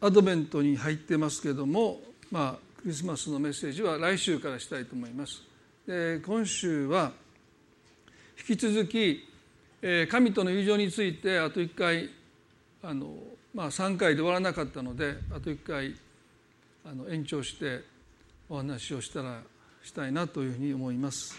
[0.00, 5.42] アドベントに入ってますけども、まあ、クリスマスのメッセージは来週からしたいと思います。
[5.88, 7.10] で今週は
[8.48, 9.28] 引き続き
[10.08, 12.10] 神との友情についてあと1回
[12.80, 13.12] あの、
[13.52, 15.96] まあ、3回で終わらなかったのであと1回
[16.84, 17.82] あの延長して
[18.48, 19.40] お話をしたら
[19.82, 21.34] したいなというふうに思います。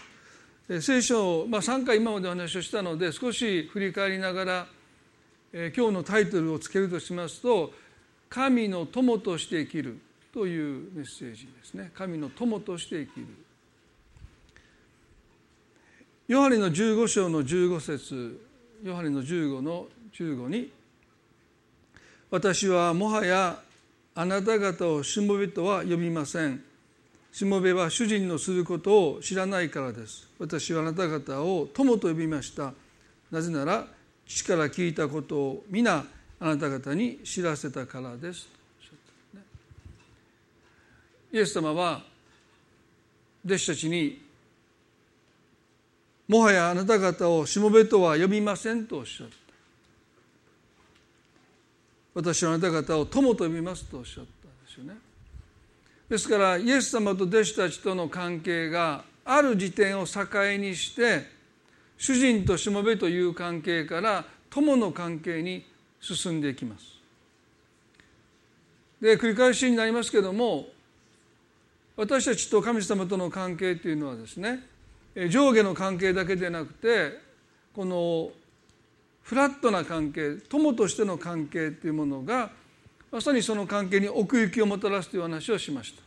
[0.82, 4.66] 聖書を、まあ、3回今までお話をしたので少し振り返りながら、
[5.52, 7.72] え今日のタイトルをつけるとしますと
[8.30, 9.98] 「神の友として生きる」
[10.32, 11.90] というメッセージですね。
[11.94, 13.26] 神の友として生きる。
[16.28, 18.40] ヨハネの15章の15節。
[18.84, 20.70] ヨハネの15の15に
[22.30, 23.60] 「私はもはや
[24.14, 26.62] あなた方をしもべとは呼びません」
[27.32, 30.28] しもべは主人のすることを知らないからです。
[30.38, 32.74] 私はあなた方を友と呼びました。
[33.30, 33.88] なぜなら
[34.26, 36.06] 父から聞いたことを皆
[36.40, 38.48] あなた方に知らせたからです。
[41.32, 42.02] イエス様は
[43.44, 44.20] 弟子たちに
[46.26, 49.34] もはやあなた方をしもべとは呼びませんとおっしゃった。
[52.14, 54.98] 私はあなた方を友と呼びますとおっしゃったんですよね。
[56.08, 60.24] ですからイエス様と弟子たちとの関係がある時点を境
[60.56, 61.24] にして
[61.98, 65.69] 主人としもべという関係から友の関係に
[66.00, 67.00] 進んでいきます。
[69.00, 70.66] で繰り返しになりますけども
[71.96, 74.66] 私たちと神様との関係というのはですね
[75.30, 77.18] 上下の関係だけでなくて
[77.74, 78.30] この
[79.22, 82.50] フラットな関係友としての関係というものが
[83.10, 86.02] まさにその関係に奥行きをもたらすという話をしました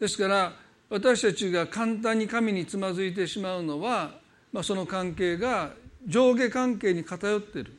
[0.00, 0.52] ですから
[0.88, 4.12] 私たちが簡単に神につまずいてしまうのは、
[4.52, 5.72] まあ、その関係が
[6.06, 7.72] 上下関係に偏っている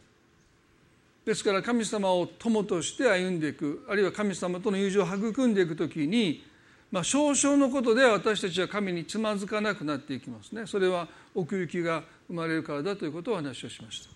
[1.28, 6.42] ですから神様を友として歩んでいくあるいは神様との友情を育んでいくときに、
[6.89, 10.66] まあ、少々のことで私たちは神につまずかなくなっていきますね。
[10.66, 14.10] それは奥行きが生まれるからだということをお話をしました。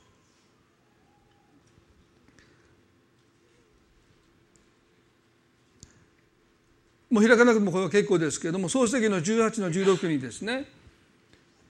[7.09, 10.65] もう開かなくてもこれは結構ですけれども創世記の18の16にですね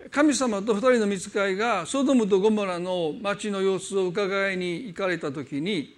[0.09, 5.97] 神様と二人の見つかいがソドムとゴモラの町の様子を伺いに行かれた時に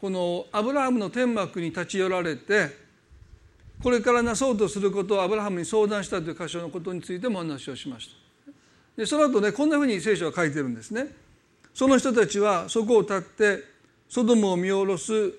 [0.00, 2.84] このアブラハムの天幕に立ち寄られて
[3.82, 8.52] これからなそうとすることをアブラハムに相談したという箇所のことについてもお話をしました。
[8.96, 11.08] でその後ねこんなふうに聖書は書いてるんですね。
[11.74, 13.64] その人たちはそこを立って
[14.08, 15.34] ソドムを見下ろす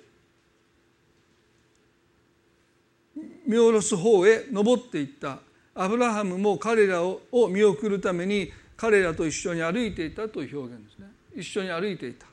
[3.48, 5.40] 見下ろす方へ登っていった。
[5.76, 11.08] アブラハムも彼らを見送るために彼らと一緒に歩いていたという表現ですね。
[11.36, 12.26] 一緒に歩いていた。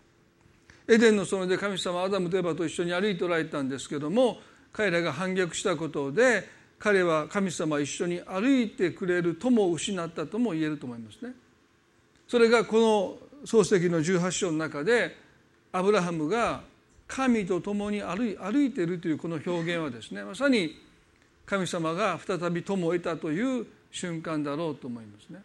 [0.89, 4.39] エデンの園で神様アダムとエバと一緒に歩いておられたんですけども
[4.73, 6.49] 彼らが反逆したことで
[6.79, 11.33] 彼は神様一緒に歩いてくれる友を失ったとも言えると思いますね。
[12.29, 15.17] それがこの漱石の18章の中で
[15.73, 16.63] アブラハムが
[17.09, 20.77] 神と共に歩い歩いているというこの表現はですねまさに
[21.47, 25.43] 神様が再び友を得たという瞬間だろうと思いますね。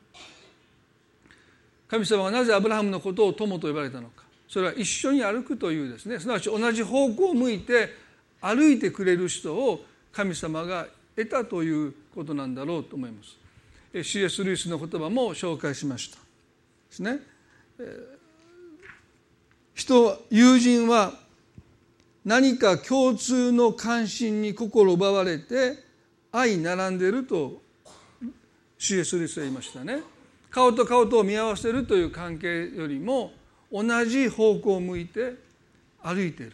[1.88, 4.24] 神様がなぜアブラハムのことを友と呼ばれたのか。
[4.48, 6.20] それは一緒に歩くというですね。
[6.20, 7.90] すなわち同じ方向を向いて
[8.42, 13.38] 歩いてくれる人を神様が得たということなんだろうと思います。
[14.04, 14.44] C.S.
[14.44, 16.18] ルイスの言葉も紹介しました。
[16.18, 16.24] で
[16.92, 17.20] すね。
[19.76, 21.14] 人友人は
[22.26, 25.87] 何か共通の関心に心奪われて
[26.38, 27.60] 相並んでいると
[28.78, 29.18] C.S.
[29.18, 30.02] リスは言いましたね。
[30.52, 33.32] 顔と顔とを見合わせるという関係よりも
[33.72, 35.34] 同じ方向を向いて
[36.04, 36.54] 歩いている、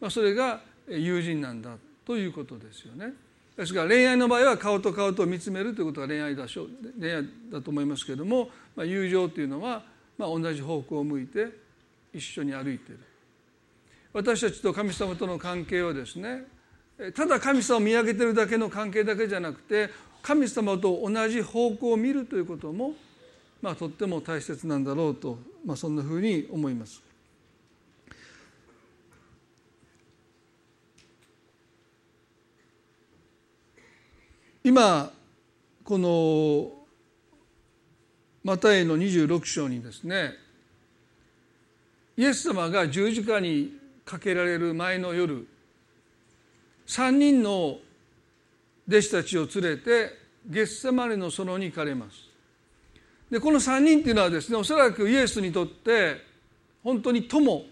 [0.00, 3.12] まあ、それが友人なんだということですよね。
[3.58, 9.82] ですから恋愛の場合は顔と顔とを見つめるということが恋愛だしょう恋愛だと思いますけれども、まあ、友情というのは、
[10.16, 11.48] まあ、同じ方向を向いて
[12.14, 13.00] 一緒に歩いている。
[14.14, 16.46] 私たちと神様との関係はですね
[17.14, 19.88] ただ神様を見上げてるだけの関係だけじゃなくて
[20.20, 22.94] 神様と同じ方向を見るということも、
[23.62, 27.02] まあ、とっても大切なんだろうと、まあ、そんなふうに思います。
[34.64, 35.12] 今
[35.84, 36.72] この
[38.44, 40.32] マタイの26章にですね
[42.18, 45.46] イエス様が十字架にかけられる前の夜
[46.88, 47.78] 3人の
[48.88, 50.10] 弟子たちを連れて
[50.46, 52.16] ゲッセマネの園に行かれます。
[53.30, 56.16] でこの3人っていうのはですねおそらくイエスにとって
[56.82, 57.66] 本当に友。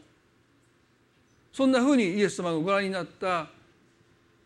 [1.50, 3.48] そんなふうにイエス様がご覧になった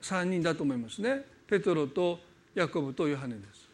[0.02, 1.24] 3人だと思いますね。
[1.48, 2.20] ペトロと
[2.54, 3.68] ヤコブとヨハネです。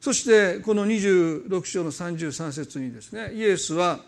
[0.00, 3.98] そしてこの26章の33節にですねイエスは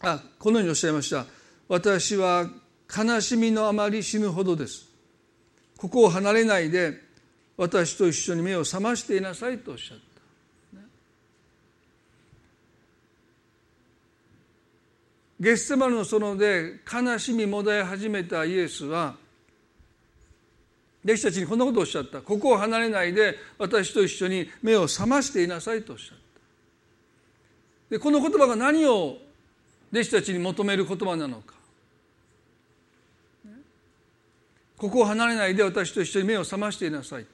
[0.00, 1.26] あこのようにおっしゃいました。
[1.66, 2.48] 私は
[2.94, 4.86] 悲しみのあまり死ぬほどです。
[5.78, 7.00] ここを離れないで
[7.56, 10.02] 私と一緒に目を覚ましていなさいとおっしゃった、
[15.40, 19.16] ゲッセマルの園で悲しみもだえ始めたイエスは
[21.04, 22.20] 弟子たちにこんなことをおっしゃった。
[22.20, 26.22] ここを離れないで私と一緒に目を覚ましていなさいとおっしゃった。
[27.90, 29.18] でこの言葉が何を
[29.92, 31.54] 弟子たちに求める言葉なのか。
[34.82, 37.26] ここを離れないで私と一緒に目を覚ましていなさい。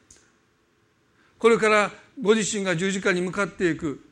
[1.38, 1.90] これから
[2.20, 4.04] ご自身が十字架に向かっていく。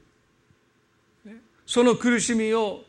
[1.66, 2.84] その苦しみを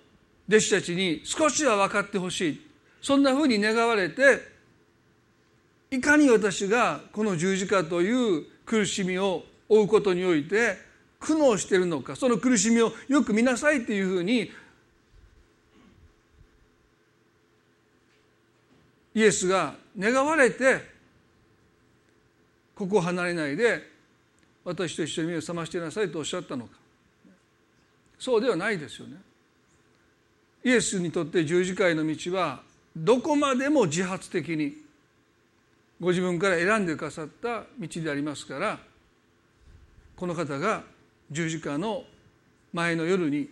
[0.48, 2.62] 弟子たちに少しは分かってほしい。
[3.02, 4.40] そんなふうに願われて
[5.92, 10.78] いかに私がこの十字架という苦しみを負うことにおいて
[11.20, 14.50] 苦悩してるのかその苦しみをよく見なさいというふうに
[19.18, 20.80] イエスが願われて
[22.76, 23.82] ここを離れないで
[24.64, 26.74] 私と一緒に目を覚ましてなさいとおっしゃったのか
[28.20, 29.16] そうではないですよね。
[30.64, 32.62] イエスにとって十字架への道は
[32.96, 34.74] どこまでも自発的に
[36.00, 38.78] ご自分から選んでくださった道でありますから
[40.16, 40.84] この方が
[41.32, 42.04] 十字架の
[42.72, 43.50] 前の夜に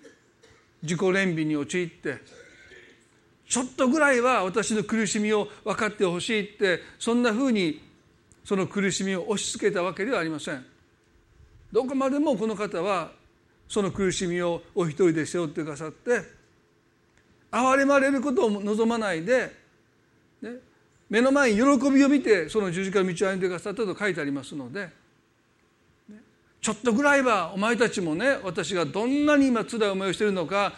[0.84, 2.45] 自己憐憫に陥って
[3.48, 7.82] ちょっとぐらいは私の苦しみを分かってほしいってそんなふうに
[8.44, 10.66] その苦しみを押し付けたわけではありません。
[11.72, 13.12] どこまでもこの方は
[13.68, 16.22] その苦しみをお一人で背負ってくださって
[17.52, 19.52] 憐れまれることを望まないで、
[20.42, 20.52] ね、
[21.10, 24.90] 目の前に喜びを見てその十字架の道を歩んでくださったと書いてありますので
[26.62, 30.74] ちょっとぐらいはお前たちもね私がどんなに今辛い思いをしているのか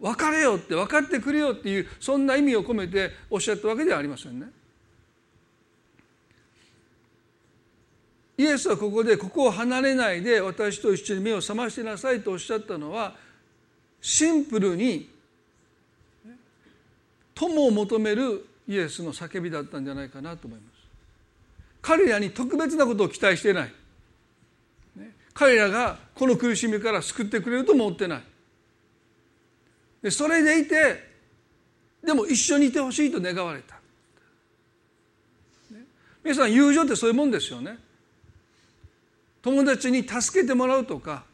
[0.00, 4.46] 別れよって分かってくれよっていうそんな意味を込めておっしゃったわけではありませんね。
[8.38, 13.14] イエスはここでここを離れないで私と一緒に目を覚ましてなさいとおっしゃったのは
[14.00, 15.10] シンプルに
[17.34, 20.80] 友を求めるイエスの叫びだったんじゃないかなと思います。
[21.82, 23.72] 彼らに特別なことを期待してない、
[25.34, 28.22] 彼らがこの苦しみから救ってくれると思ってない。
[30.02, 31.10] でそれでいて
[32.02, 33.74] でも一緒にいてほしいと願われた、
[35.70, 35.84] ね、
[36.24, 37.78] 皆さん友情ってそういうもんですよね。
[39.42, 41.24] 友達に助けてもらうとか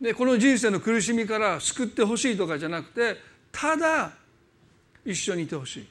[0.00, 3.16] でこの人生の苦しみから救ってほしいとかじゃなくて
[3.52, 4.12] ただ
[5.04, 5.86] 一緒にいてほしい。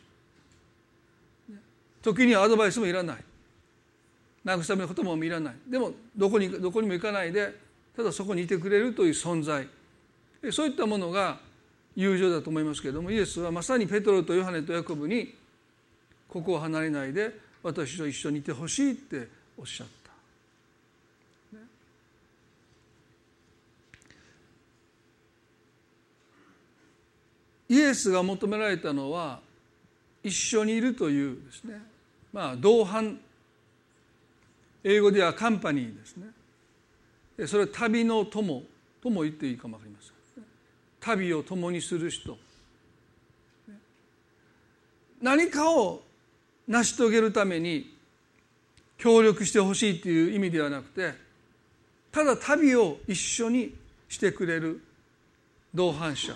[2.01, 3.17] 時にはアドバイスもいらない。
[4.43, 5.55] 慰めのこともいらない。
[5.69, 7.53] でもどこにどこにも行かないで
[7.95, 9.67] ただそこにいてくれるという存在。
[10.51, 11.39] そういったものが
[11.95, 15.35] 友情だと思いますけれどもイエスはまさにペトロとヨハネとヤコブに
[16.27, 19.27] ここを離れないで私と一緒にいてほしいって
[19.57, 20.01] おっしゃった。
[27.69, 29.39] イエスが求められたのは
[30.23, 31.81] 一緒にいるというですね。
[32.33, 33.17] まあ同伴
[34.83, 36.27] 英語ではカンパニーですね。
[37.47, 38.63] それは旅の友
[39.01, 40.00] とも言っていいかも分かりません。
[41.01, 42.37] 旅を共にする人。
[45.21, 46.01] 何かを
[46.67, 47.95] 成し遂げるために
[48.97, 51.13] 協力してほしいという意味ではなくて
[52.11, 53.75] ただ旅を一緒に
[54.09, 54.81] してくれる
[55.73, 56.33] 同伴者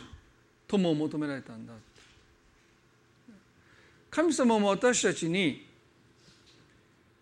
[0.68, 1.74] 友を求められたんだ。
[4.10, 5.66] 神様も私たちに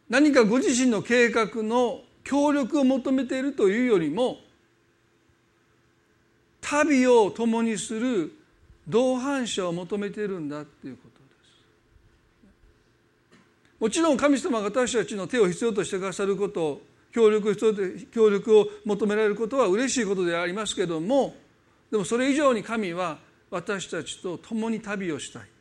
[0.10, 4.38] 何かご自身の計画の協力を求めているというよりも
[6.64, 8.34] 旅を共にする
[8.88, 11.24] 同伴者を求めてるんだっていうことで
[13.30, 13.40] す。
[13.80, 17.56] もちろん神様が私たちの手を必要としてくださること協力
[18.12, 21.36] 協力を求められることは嬉しいことでありますけども
[21.92, 23.20] でもそれ以上に神は
[23.52, 25.53] 私たちと共に旅をしたい。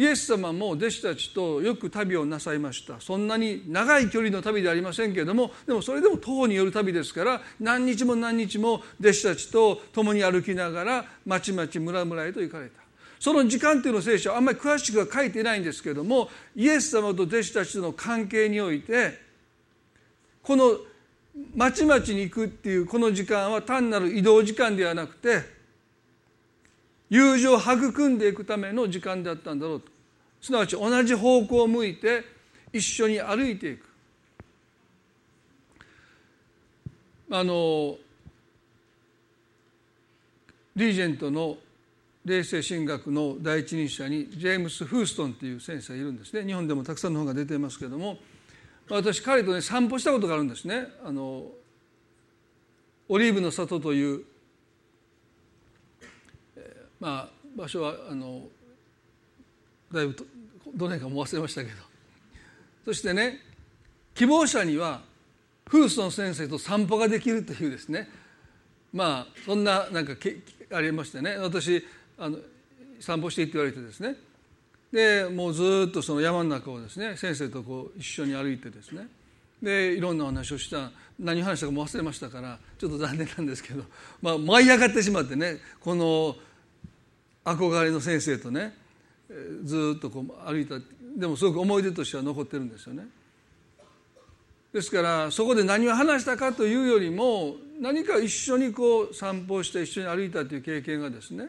[0.00, 2.98] イエス様も弟子たちとよく旅をなさいました。
[3.02, 12.80] そんなに長い距離の旅ではありませんけれどもでもそれでも徒歩による旅ですから何日も何日も弟子たちと共に歩きながらまちまち村々へと行かれた。
[13.18, 19.20] その時間というのを聖書はあんまり詳しくは書いてないんですけれどもイエス様と弟子たちとの関係において
[20.42, 20.78] この
[21.54, 25.60] まちまちに行くっていうこの時間は単なる移動時間ではなくて
[27.10, 29.89] 友情を育んでいくための時間であったんだろうと。
[30.40, 32.24] すなわち同じ方向を向いて
[32.72, 33.86] 一緒に歩いていく。
[37.32, 37.96] あの
[40.74, 41.58] リージェントの
[42.24, 46.44] 霊性神学の第一人者にジェームス・フーストンという先生がいるんですね。
[46.44, 48.18] 日本でもたくさんの本が出てますけども。
[48.90, 50.88] 私彼とね散歩したことがあるんですね。
[51.04, 51.46] あの
[53.08, 54.24] オリーブの里という、
[56.56, 58.42] えー、まあ場所はあの
[59.92, 60.16] だいぶ
[60.74, 61.76] どの辺かも忘れましたけど。
[62.84, 63.40] そしてね
[64.14, 65.02] 希望者には
[65.66, 68.08] フーストン先生と散歩ができるというですね。
[68.92, 70.38] まあそんななんかけ
[70.72, 71.36] ありましてね。
[71.36, 71.84] 私
[72.18, 72.38] あの
[73.00, 74.16] 散歩していって言われてですね。
[74.92, 79.06] でもうずっとその山の中をですね先生とこう一緒に歩いてですね。
[79.62, 80.90] でいろんな話をした。
[81.20, 83.84] 何話したかも忘れましたからちょっと残念なんですけど、
[84.22, 86.34] まあ、舞い上がってしまってねこの
[87.44, 88.74] 憧れの先生とね
[89.64, 90.74] ずっとこう歩いた
[91.16, 93.06] でもすごく思い出としては残ってるんですよね。
[94.72, 101.48] ですからそこで何を話したかというよりも何か一緒にこう散歩して一緒に歩いたという経験がですね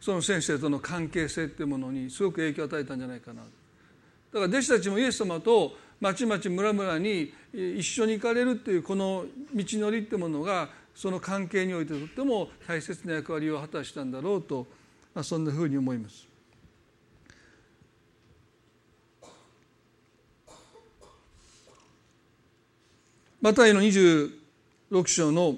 [0.00, 9.24] その先生との関係性っていうものにすごく影響を与えたんじゃないかなだから弟子たちもイエス様とまちまち村々に一緒に行かれるっていうこの
[9.54, 14.66] 道のりってものがその関係においてとっても大切な役割を果たしたんだろうと、
[15.14, 16.31] まあ、そんなふうに思います。
[23.42, 24.30] マタイの26
[25.06, 25.56] 章の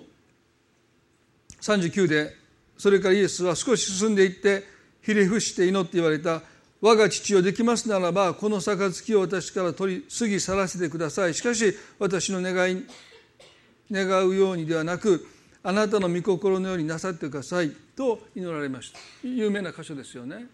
[1.61, 2.35] 39で
[2.79, 4.65] それからイエスは少し進んでいって
[5.03, 6.41] ひれ伏して祈って言われた。
[6.81, 11.35] 我が父をできますならばこの杯を私から取り過ぎ去らせてください。
[11.35, 12.87] しかし私の願い
[13.91, 15.27] 願うようにではなく
[15.63, 17.71] あなたの御心のようになさってください。
[17.95, 18.99] と祈られました。
[19.23, 20.47] 有名な箇所ですよね。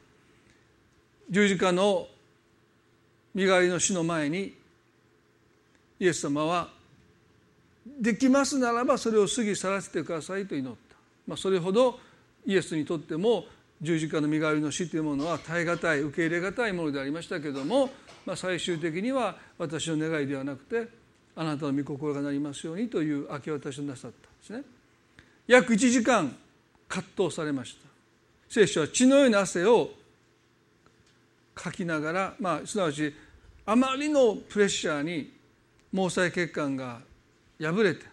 [1.31, 2.09] 十字架の
[3.35, 4.53] 身代わりの死の前に
[6.01, 6.80] イエス様は
[7.99, 11.99] できますならばそれを過ぎ去らせてくださいと祈った、まあ、それほど
[12.47, 13.45] イエスにとっても
[13.81, 17.91] 十字架の身代わりの死というものは耐え難い受け入れ難いものでありましたけれども、
[18.27, 20.89] まあ、最終的には私の願いではなくて
[21.37, 24.63] あなたの御心がなりますようにという明け渡しをなさったんですね。
[25.47, 26.37] 約1時間
[26.89, 27.89] 葛藤されました。
[28.49, 29.91] 聖書は血のような汗を
[31.55, 33.15] かきながら、まあ、すなわち
[33.65, 35.33] あまりのプレッシャーに
[35.93, 37.01] 毛細血管が
[37.61, 38.07] 破れて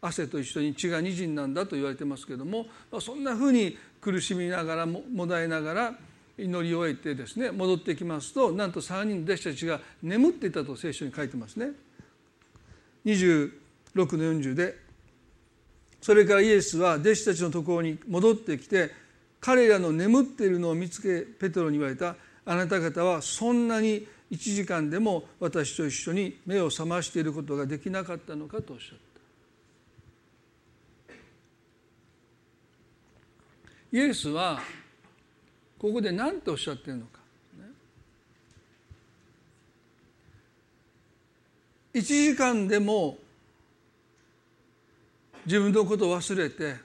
[0.00, 5.94] 汗と一緒に血がにじんなんだと言われてますけども、ま、そんなふうに苦しみながらももだえながら
[6.36, 11.70] 祈り終えてですね戻ってきますとなんと3人の弟子たちが眠っていたと聖書に書いてますね。
[13.04, 13.50] 26
[13.94, 14.76] の40で
[16.00, 18.90] それからイエスは弟子たちのところに戻ってきて
[19.40, 28.98] 彼らの眠っているのを見つけペトロに言われたあなた方はそんなに1時間でも私と一緒に目を覚ましていることができなかったのかとおっしゃっ
[33.90, 33.96] た。
[33.96, 34.60] イエスは
[35.78, 37.20] ここで何ておっしゃってるのか、
[41.94, 43.16] 1時間でも
[45.46, 46.76] 自分のことを忘れて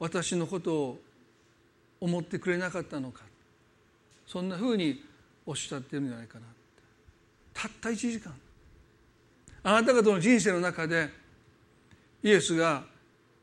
[0.00, 0.98] 私のことを
[2.00, 3.22] 思ってくれなかったのか。
[4.26, 5.04] そんなふうに
[5.46, 6.46] おっしゃってるんじゃないかな
[7.54, 8.34] たった1時間。
[9.62, 11.08] あなた方の人生の中で
[12.22, 12.84] イエスが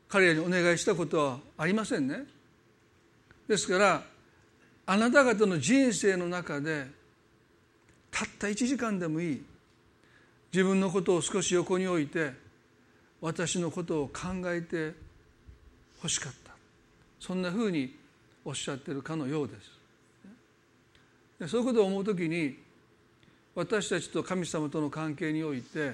[0.08, 2.24] 彼らにお願いしたことはありませんね。
[3.48, 4.02] ですから
[4.86, 6.86] あなた方の人生の中で
[8.10, 9.44] たった1時間でもいい。
[10.52, 12.32] 自分のことを少し横に置いて
[13.20, 14.92] 私のことを考えて
[16.00, 16.52] ほしかった。
[17.18, 17.96] そんなふうに
[18.44, 19.83] おっしゃってるかのようです。
[21.48, 22.56] そういうことを思う時に
[23.54, 25.92] 私たちと神様との関係において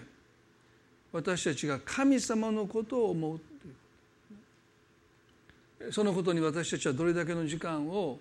[1.12, 3.40] 私たちが神様のことを思う
[5.78, 5.92] という。
[5.92, 8.19] そのことに私たちはどれだけの時間を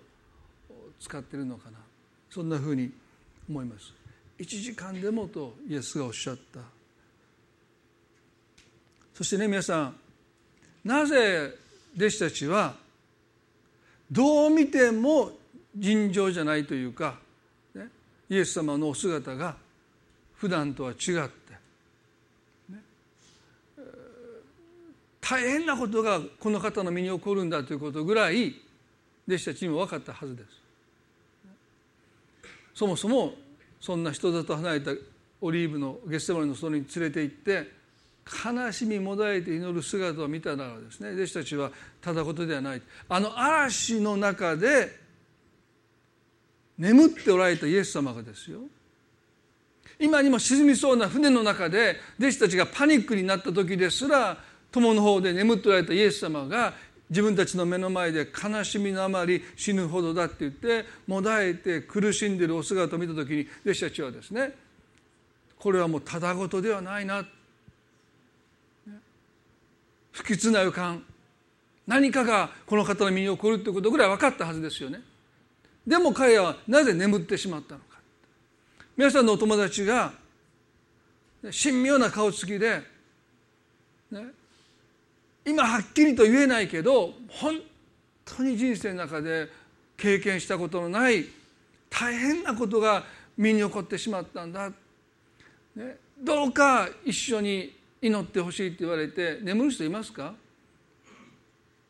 [0.98, 1.78] 使っているのかな。
[2.30, 2.90] そんなふうに
[3.48, 3.92] 思います。
[4.38, 6.60] 1時間でもとイエスがおっしゃった。
[9.14, 9.94] そしてね皆さん
[10.84, 11.54] なぜ
[11.96, 12.74] 弟子たちは
[14.10, 15.32] どう見ても
[15.76, 17.18] 尋常じゃないというか、
[17.74, 17.88] ね、
[18.28, 19.56] イエス様のお姿が
[20.34, 21.18] 普段とは違って、
[22.70, 22.80] ね、
[25.20, 28.54] 大変なことがこの方の身に起こるんだということぐらい
[29.28, 30.48] 弟子たちにも分かったはずです。
[32.74, 33.34] そもそも
[33.80, 34.92] そんな人里離れた
[35.40, 37.80] オリーブのゲステマネのそに連れて行って
[38.44, 44.99] 悲しみもだえて祈る姿を見たならですね弟子たちはただ事ではないあの嵐の中で
[46.80, 48.60] 眠っておられたイエス様がですよ。
[49.98, 54.38] 今にも沈みそうな船の中で弟子たちがパニックになった時ですら
[54.72, 56.72] 友の方で眠っておられたイエス様が
[57.10, 64.54] 自分たちの目の前で悲しみのあまり死ぬほどだって言ってもだえて苦しんでるお姿を見た時に弟子たちはですね
[65.58, 67.22] これはもうただ事ではないな。
[70.12, 71.04] 不吉な予感。
[71.86, 75.02] 何かがこの方の身に起こるということぐらい分かったはずですよね。
[75.86, 77.98] でも彼らはなぜ眠ってしまったのか。
[78.96, 80.12] 皆さんのお友達が
[81.42, 82.82] 神妙な顔つきで、
[84.10, 84.26] ね、
[85.44, 87.60] 今はっきりと言えないけど本
[88.24, 89.48] 当に人生の中で
[89.96, 91.26] 経験したことのない
[91.88, 93.04] 大変なことが
[93.38, 94.70] 身に起こってしまったんだ、
[95.74, 100.34] ね、どうか一緒に祈ってほしいって言われて眠る人いますか？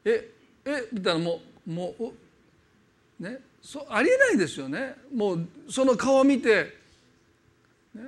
[0.04, 0.32] え
[0.64, 4.94] えみたいなもうもうねそありえないですよね。
[5.14, 6.76] もうその顔を見て、
[7.94, 8.02] ね、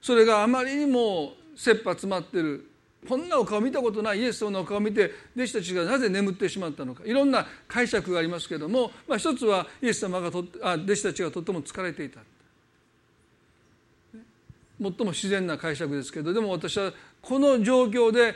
[0.00, 2.68] それがあまりにも切羽詰まってる。
[3.08, 4.20] こんなお顔見たことない。
[4.20, 7.04] イエス様のお顔を見て弟子たちがなぜ眠ってしまったのか。
[7.04, 12.20] いろんな解釈がありますけれども、まあ、一つはイエス様がとあ弟子たちがとっても疲れていた。
[14.80, 18.34] 最も自然な解釈ですけどでも私はこの状況で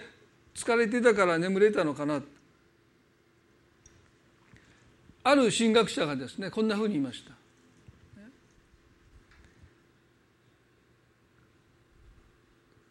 [0.55, 2.19] 疲れていたから眠れたのかな。
[2.19, 2.36] って
[5.29, 7.25] ある神学者がですねこんなふうに言いまし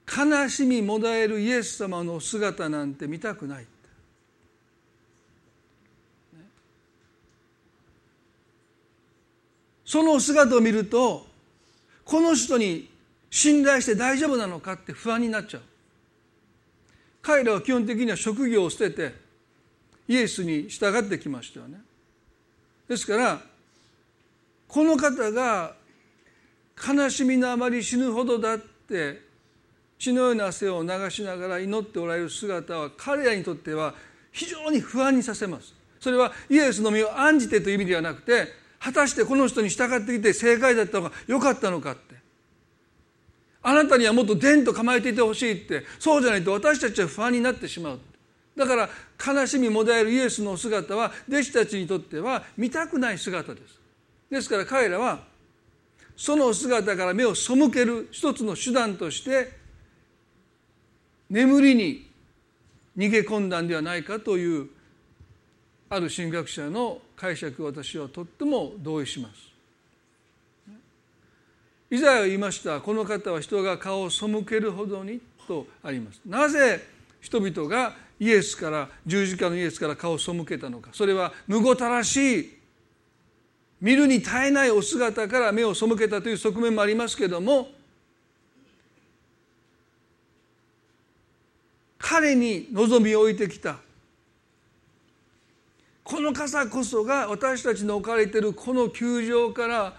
[0.06, 0.26] た。
[0.26, 3.66] 悲しみもだえるイエス様の姿なんて見たくない。
[9.86, 11.26] その姿を見ると
[12.04, 12.90] この人に
[13.30, 15.62] 信頼して大丈夫なのかって不安になっちゃう。
[17.22, 19.16] 彼らは基本的には職業を捨てて
[20.10, 21.80] イエスに従ってきましたよね。
[22.88, 23.40] ですから
[24.68, 25.74] この方が
[26.76, 29.22] 悲しみのあまり死ぬほどだって
[29.98, 33.94] 血のような汗を流しながら祈っておられる姿は彼らにとっては
[34.32, 35.74] 非常に不安にさせます。
[36.00, 38.48] それはイエスの身を案じてという意味ではなくて
[38.80, 42.16] 果たしてこの人に従ってきて正解だったのか良かったのかって。
[43.64, 48.00] あなたにはもっと伝と構えていてほしいってそうじゃないと私たちは不安になってしまう。
[48.56, 48.90] だから
[49.26, 53.80] 悲しみもだえるイエスの姿は弟子たちにとっては見たくない姿です
[54.30, 55.20] ですから彼らは
[56.16, 59.52] その姿から目を背ける一つの手段として
[61.30, 62.10] 眠りに
[62.98, 64.70] 逃げ込んだんではないかという
[65.90, 69.56] ある神学者の解釈私はとっても同意します。
[71.92, 76.22] イザヤは言いましたこの方は人が顔を背けるほどにとあります。
[76.26, 76.82] なぜ
[77.22, 80.90] 人々がイエスから十字架のイエスから顔を背けたのか。
[80.94, 82.56] それはむごたらしい。
[83.82, 87.68] 見るに耐えないお姿から目を背けたという側面もありますけれども
[92.00, 93.78] 彼に望みを置いてきた。
[96.04, 99.94] この傘こそが私たちの置かれているこの窮状から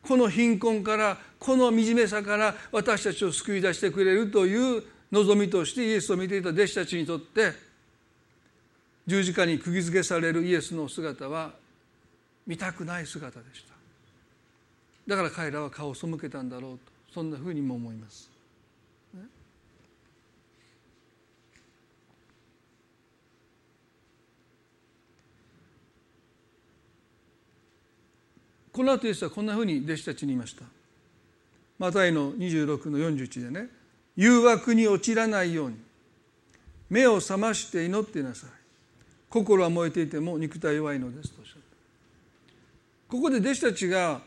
[0.00, 7.52] この貧困からこの惨めさから私たちを救い出してくれるという望みとしてイエスを見ていた弟子たちにとって
[9.06, 11.52] 十字架に釘付けされるイエスの姿は
[12.46, 13.72] 見たくない姿でした。
[15.06, 16.80] だから彼らは顔を背けたんだろうと
[17.12, 18.30] そんなふうにも思います。
[28.72, 30.64] この後イエスはこんなふうに弟子たちに言いました。
[31.78, 33.81] マタイの26の41でね。
[34.16, 35.76] 誘惑に陥らないように。
[36.90, 38.50] 目を覚まして祈ってなさい。
[39.30, 41.62] 心は燃えていても肉体弱いのですとおっしゃった。
[43.08, 44.20] ここで弟子たちが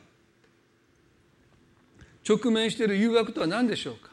[2.27, 4.09] 直面している誘惑とは何でしょうか。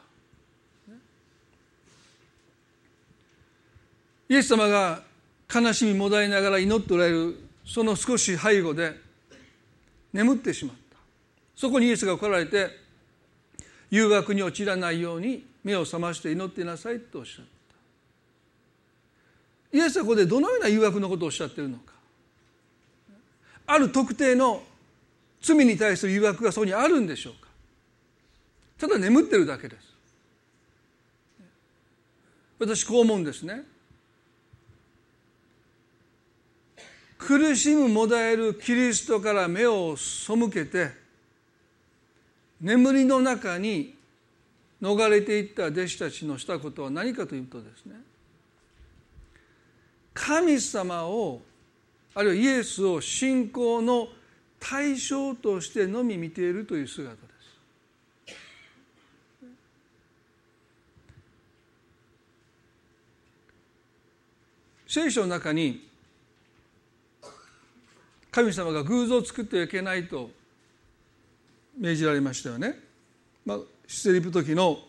[4.29, 5.01] イエス様が
[5.53, 8.93] 悲しみもだえながら祈っておられるその少し背後で
[10.11, 10.97] 眠ってしまった。
[11.55, 12.82] そこにイエスが来られて
[13.93, 17.45] 誘惑に陥らないように目を覚まして祈ってなさいとおっしゃっ
[19.71, 19.77] た。
[19.77, 21.93] イエスはここでどのような誘惑のことをおっしゃってるのか。
[23.67, 24.63] ある特定の
[25.43, 27.47] 罪に対する誘惑がそこにあるんでしょうか。
[28.79, 29.93] ただ眠ってるだけです。
[32.57, 33.63] 私こう思うんですね。
[37.19, 41.02] 苦しむもだえるキリストから目を背けて
[42.63, 43.93] 眠りの中に
[44.81, 47.95] 逃れていった弟子たちのしたことは何かというとですね
[50.13, 51.41] 神様を
[52.15, 54.07] あるいはイエスを信仰の
[54.59, 57.17] 対象としてのみ見ているという姿で
[64.87, 65.01] す。
[65.01, 65.89] 聖書の中に
[68.31, 70.29] 神様が偶像を作ってはいけないと
[71.77, 72.79] 命じられましたよね。
[73.45, 74.79] まあ、出エリプ時の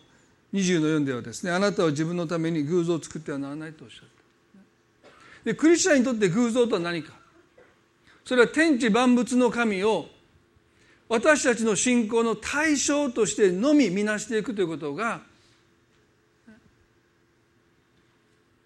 [0.53, 4.15] 20の4ではですねあなたは自分のために偶像を作ってはならないとおっしゃった。
[5.43, 7.13] でクリスチャンにとって偶像とは何か。
[8.23, 10.07] それは天地万物の神を
[11.07, 15.21] 私たちの信仰の対象としてのみ見なしていくということが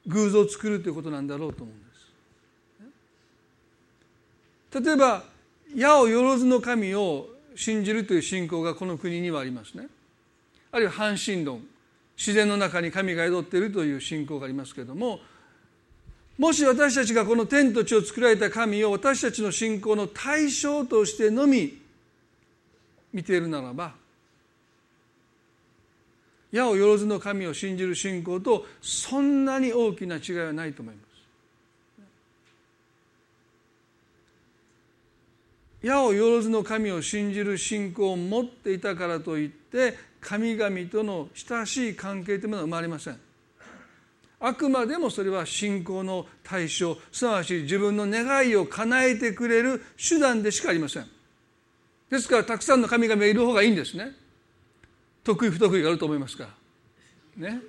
[0.07, 1.79] 偶像を作るということなんだろうと思うん
[4.71, 4.85] です。
[4.85, 5.23] 例えば
[5.75, 7.27] 矢をよろずの神を
[7.59, 9.87] 信じるという信仰がこの国にはありますね
[10.71, 11.61] あるいは半神論
[12.17, 15.19] 自然の中に神が宿っているという信仰がありますけれども
[16.37, 21.77] もし私たちがこの天と地を作られた神を私たちの信仰の対象としてのみ
[23.11, 23.91] 見ているならば
[26.53, 31.08] 矢をよろずの神を信じる信仰とそんなに大きな違いはないと思います。
[35.81, 43.19] 矢をよろずの神を信じる信仰を持っていたからといって神々との親しい関係というものは生まれません。
[44.41, 51.05] あくまでもそれは信仰の対象すなわち自分の願いを叶えてくれる手段でしかありません。
[52.09, 54.15] ですからたくさんの神々がいる方がいいんですね。
[55.23, 56.49] 得意不得意があると思いますか
[57.39, 57.61] らね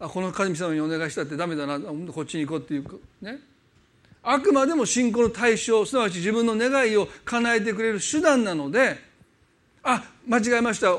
[0.00, 3.38] あこの神様にお願いしたってダメだなこっちに行こうっていうね
[4.22, 8.96] あくまでも信仰の対象すなわち自分の願いを叶えてくれる手段なので
[9.82, 10.92] あ間違えました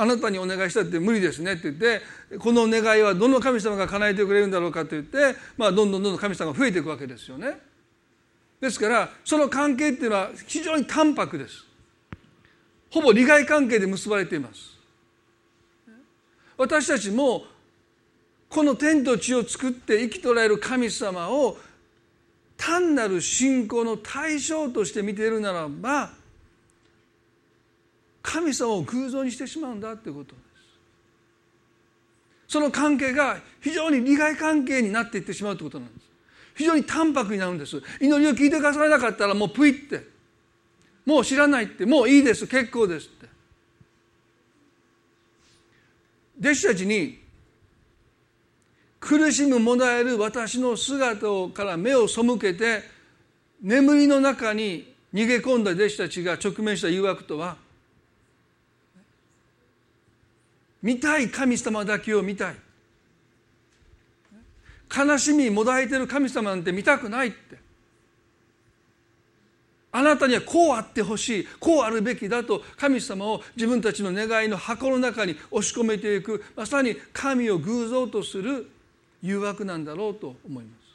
[0.00, 2.02] あなたにお願いしたって無理ですねって言って
[2.38, 5.16] この願いはどの神様が叶えてくれるんだろうかと言って、
[5.56, 7.58] まあ、どんどんどんどん神様が増えていくわけですよね。
[8.60, 11.64] ですからその関係っていうのは非常に淡白です。
[12.90, 14.76] ほぼ利害関係で結ばれています。
[16.58, 17.44] 私たちも
[18.48, 21.56] この天と地を作って生きとられる神様を
[22.56, 26.10] 単なる信仰の対象として見ているならば
[28.22, 30.46] 神様を偶像にしてしまうんだということです。
[32.48, 36.06] その関係が非常に利害関係になっていってしまうということなんです。
[36.56, 37.82] 非常に淡白になるんです。
[38.00, 40.06] 祈りを聞いてくださらなかったらもうプイって。
[41.04, 41.86] もう知らないって。
[41.86, 42.46] もういいです。
[42.46, 43.28] 結構ですって。
[46.40, 47.25] 弟子たちに
[49.06, 52.82] 苦しむもだえる私の姿から目を背けて
[53.62, 57.56] 眠りの中に逃げ込んだ弟子たちが直面した誘惑とは
[60.82, 62.56] 見たい神様だけを見たい。
[64.96, 67.58] 悲しみもだえてる神様なんて見たくないって。
[69.92, 78.68] あなたにはこうあってほしいこうあるべきだと神様を自分たちの願いの箱の中に押し込めていくまさに神を偶像とする
[79.22, 80.86] 誘惑なんだろうと思います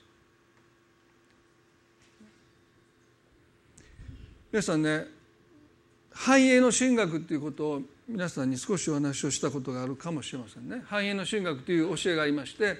[4.51, 5.05] 皆さんね
[6.11, 12.77] 繁栄の神学っていうことを皆さんに少しお話をしたことがあるかもしれませんね繁栄の神学という教えがありまして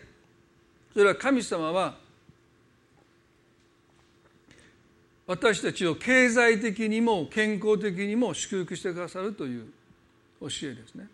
[0.94, 1.96] それは神様は
[5.28, 9.66] 私たちを経済的にも健康的にも祝福してくださるという
[10.42, 11.08] 教えですね。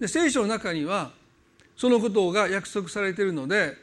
[0.00, 1.12] で聖書の中には
[1.80, 3.74] そのことが約束されているので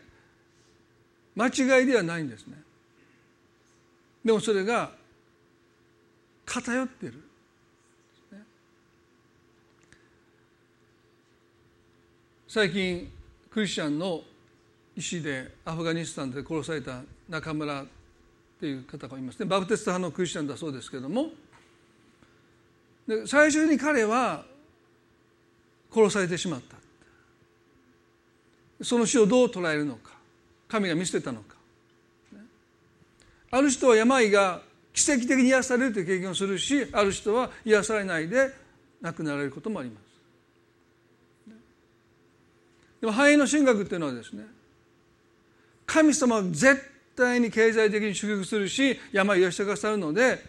[1.36, 2.54] 間違いではないんですね。
[4.24, 4.92] でもそれが
[6.46, 7.24] 偏っている。
[12.48, 13.12] 最近
[13.50, 14.22] クリスチャンの
[14.96, 17.86] 医師でアフガニスタンで殺された中村っ
[18.60, 21.32] ていう方がいますねバプテスト派のクリスチャンだそうですけども
[23.08, 24.46] で最初に彼は
[25.92, 26.77] 殺されてしまった
[28.82, 30.12] その死をどう捉えるのか
[30.68, 31.56] 神が見捨てたのか。
[33.50, 34.62] ある人は病が
[34.94, 38.52] 奇跡的に癒されるという経験をするしある人は癒されないで
[39.02, 40.08] 亡くなられることもあります。
[43.00, 44.44] でも繁栄の神学っていうのはですね
[45.86, 46.82] 神様は絶
[47.16, 50.44] 対に経済的に祝福するし病を癒してくださるので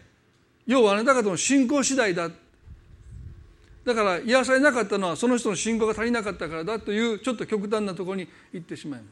[0.66, 2.30] 要はあなた方の信仰次第だ
[3.88, 9.06] だから癒されなかったのはその人の信仰が足りなかったからだというちょっと極端なところに行ってしまいま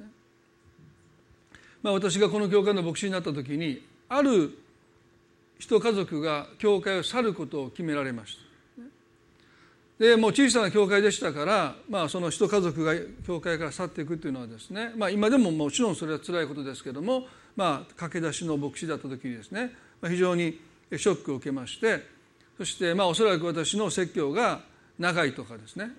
[0.00, 0.08] す。
[1.80, 4.58] まあ、私がこの教会の牧師になった時にある
[5.60, 10.04] 人家族が教会を去ることを決められました。
[10.04, 20.58] でもう小さな教会でしたから、まあ、その一家族が教会から去っていくというのはですね、まあ、今でももちろんそれは辛いことですけども、まあ、駆け出しの牧師だった時にですね、まあ、非常に
[20.90, 22.19] ショックを受けまして
[22.60, 24.60] そしてまあおそらく私の説教が
[24.98, 25.92] 長いとかですね。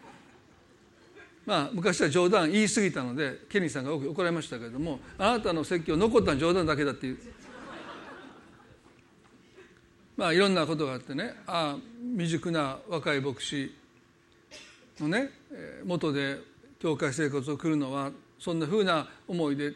[1.44, 7.18] まあ昔は冗談言い過ぎたのでケニーさんが怒られましたけれどもあなたの説教残ったのは冗談だけだっていう。
[10.16, 11.78] まあいろんなことがあってねああ
[12.12, 13.74] 未熟な若い牧師
[14.98, 15.28] のね
[15.84, 16.40] 元で
[16.78, 19.74] 教会生活を送るのはそんなふうな思いで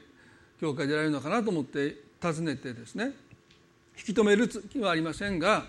[0.59, 3.28] 教会でられるのかなと思って尋ねてですね。
[3.99, 5.67] 引き止める気はありませんが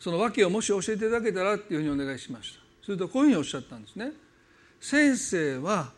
[0.00, 2.60] その訳をもし教えていただけたらっていうふうにお願いしました。
[2.84, 4.10] するとこういうふうにおっしゃったんですね。
[4.80, 5.92] 先生は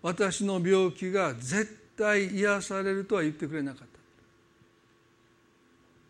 [0.00, 3.86] 私の病気が絶対癒されるとは言ってくれなかった。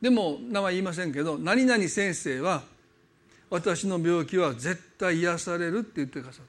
[0.02, 2.64] でも名前言いませんけど何々先生は
[3.48, 6.44] 私の病気は絶対癒されるって言ってくださっ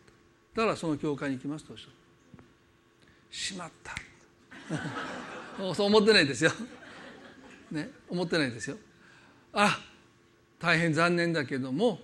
[0.54, 0.62] た。
[0.62, 2.44] だからその教会に行きますとおっしゃった。
[3.32, 3.96] しまった。
[5.76, 6.52] そう思ってないですよ。
[7.74, 8.78] ね思ってないですよ。
[9.54, 9.80] あ
[10.60, 12.00] 大変残念だけども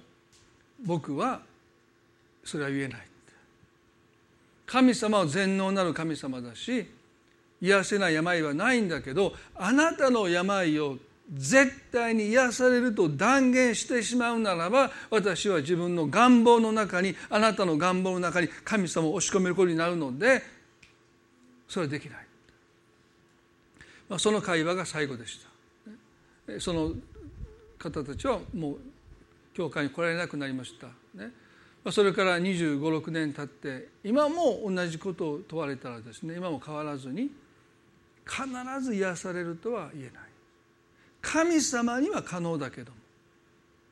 [0.86, 1.42] 僕は
[2.44, 3.10] それは言えない。
[4.66, 6.86] 神様は全能なる神様だし
[7.62, 10.98] 癒せない病はないんだけどあなたの病を
[11.34, 20.42] 絶対に癒されると断言してしまうならば私は自分の願望の中にあなたの願望の中に神様を押し込めることになるので
[21.68, 22.26] それはできない、
[24.08, 25.49] まあ、その会話が最後でした。
[26.60, 26.94] その
[27.78, 28.78] 方たちはもう
[29.54, 30.88] 教会に来られなくなりました。
[31.22, 31.32] ね。
[31.92, 37.32] それから2 5 6年経って今も同じことを問われたらですね今も変わらずに
[38.26, 38.48] 必
[38.82, 40.24] ず癒されるとは言えない。
[41.22, 42.98] 神様には可能だけども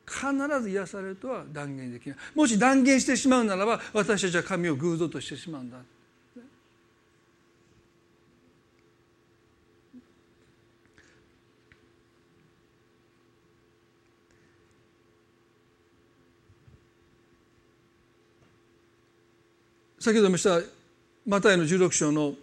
[0.05, 2.17] 必ず癒されるとは断言できない。
[2.35, 5.77] もし断言してしまうならば私たちは神を偶像としてしまうんだ。
[20.07, 20.61] 先ほどもした
[21.25, 22.33] マタイの16章の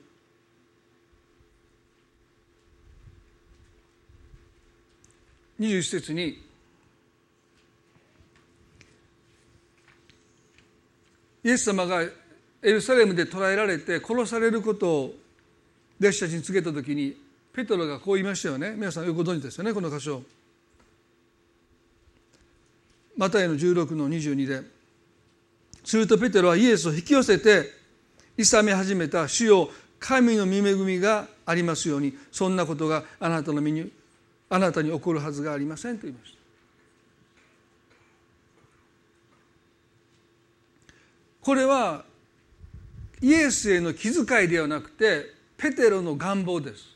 [5.59, 6.43] 21節に
[11.43, 12.11] イエス様がエ
[12.71, 15.15] ルサレムで捕らえられて殺されることを
[15.99, 17.17] 弟子たちに告げた時に
[17.55, 18.75] ペトロがこう言いましたよね。
[18.77, 20.23] 皆さんよくご存知ですよねこの箇所。
[23.17, 24.74] マタイの16の22で。
[25.85, 27.71] するとペテロはイエスを引き寄せて
[28.37, 29.69] 勇め始めた主よ
[30.01, 33.91] 神の御恵みがありますようにそんなことがあなたの身に
[34.49, 36.39] あなたに起こるはずがありませんと言いました。
[41.41, 42.05] これは
[43.21, 46.95] イエスへの気遣いではなくてペテロの願望です。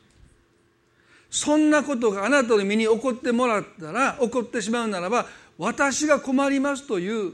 [1.31, 5.27] そんなことがあなたの身に起こってもらったら起こってしまうならば
[5.59, 7.33] 私が困りますという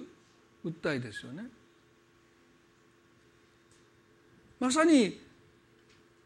[0.65, 1.45] 訴えですよね。
[4.61, 5.21] まさに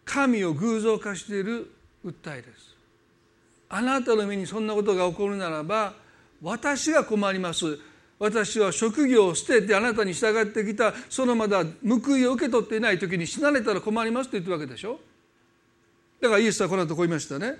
[0.04, 1.70] 神を偶像化している
[2.04, 2.76] 訴えです。
[3.68, 5.94] あなたの身にそんなことが起こるならば
[6.42, 7.78] 私が困ります。
[8.18, 10.92] 私は職業を捨ててあなたに従ってきた。
[11.08, 14.98] そのまだ報いを受け取っていない時に死なれたら困りますと言ってるわけでしょ。
[16.20, 17.56] だからイエスはこの後こう言いましたね。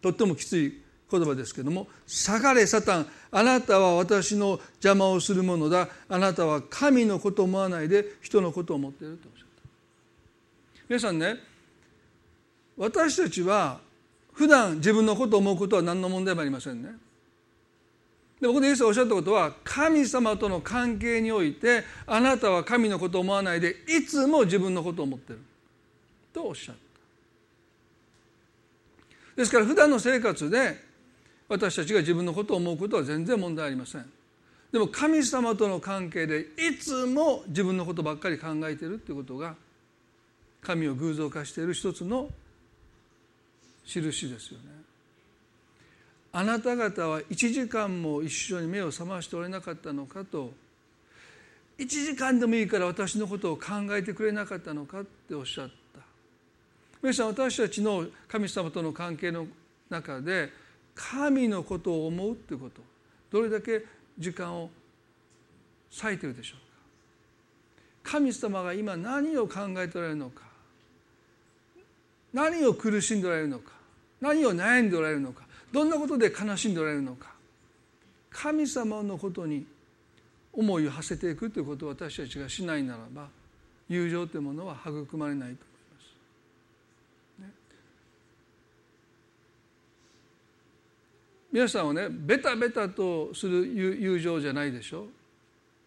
[0.00, 0.85] とってもきつい。
[1.10, 5.88] 言葉ですけども「下がれサタンあなたは私の邪魔をするものだ。
[6.08, 9.68] あなたは神のことを思わないで人のことを思っている」とおっしゃった。
[10.88, 11.36] 皆さんね
[12.76, 13.80] 私たちは
[14.32, 16.90] 普段自分のことを思うことは何の問題もありませんね。
[18.40, 25.38] でここでイエスがおっしゃったことは神様との関係においてあなたは神のことを思わないでいつも自分のことを思ってる。
[26.34, 26.80] とおっしゃった。
[29.36, 30.85] ですから普段の生活で
[31.48, 34.10] 私たちが自分のことを思うことは全然問題ありません。
[34.72, 39.54] でも神様との関係でいつも自分のことばっかり考えているっていうことが
[40.60, 42.28] 神を偶像化している一つの
[43.84, 44.64] 印ですよね。
[46.32, 50.52] あなた方は1時間も一緒に目を覚ましておれなかったのかと
[51.78, 56.00] 1時間でもいいから私のことを考えてくれなかったのかっておっしゃった。
[57.02, 59.46] 皆さん私たちの神様との関係の
[59.88, 60.50] 中で
[60.96, 62.80] 神のことを思うっていうこと。
[63.30, 63.84] どれだけ
[64.18, 64.70] 時間を
[66.02, 68.10] 割いてるでしょうか。
[68.10, 70.42] 神様が今何を考えておられるのか。
[72.32, 73.72] 何を苦しんでおられるのか。
[74.20, 75.46] 何を悩んでおられるのか。
[75.70, 77.36] どんなことで悲しんでおられるのか。
[78.30, 79.66] 神様のことに
[80.52, 83.28] 思いを馳せていくということを私たちがしないならば
[83.88, 85.56] 友情というものは育まれないと思い
[85.94, 86.00] ま
[87.38, 87.42] す。
[87.42, 87.50] ね、
[91.52, 95.06] 皆さんはねベタベタとする友情じゃないでしょ？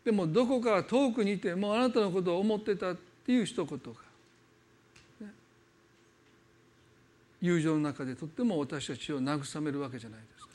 [0.04, 2.96] でもどこか遠くにいてもうあなたのことを思ってたっ
[3.26, 3.88] ていう一言が、
[5.22, 5.28] ね、
[7.42, 10.50] 友情の中でとっても私たちを慰めるわけじゃないですか。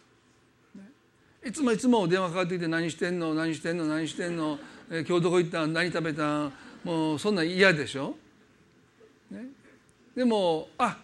[1.47, 3.35] いつもいつも電話かかってきて何してんの？
[3.35, 3.85] 何してんの？
[3.85, 4.59] 何してんの、
[4.91, 5.75] え、今日どこ行ったん？
[5.75, 6.53] 何食べたん？
[6.83, 8.17] もうそんなん嫌でしょ、
[9.31, 9.45] ね、
[10.17, 10.99] でもあ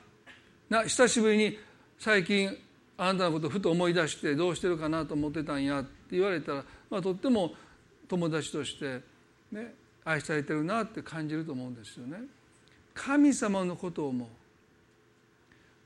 [0.68, 1.58] な久しぶりに
[1.98, 2.56] 最近
[3.02, 7.54] あなたのことふと思い出してどうしてるかなと思ってたんやって言われたら、まあ、とっても
[8.06, 9.00] 友達として、
[9.50, 9.72] ね、
[10.04, 12.18] 愛されてるなって感じると思うんですよね。
[12.92, 14.28] 神様のことを思う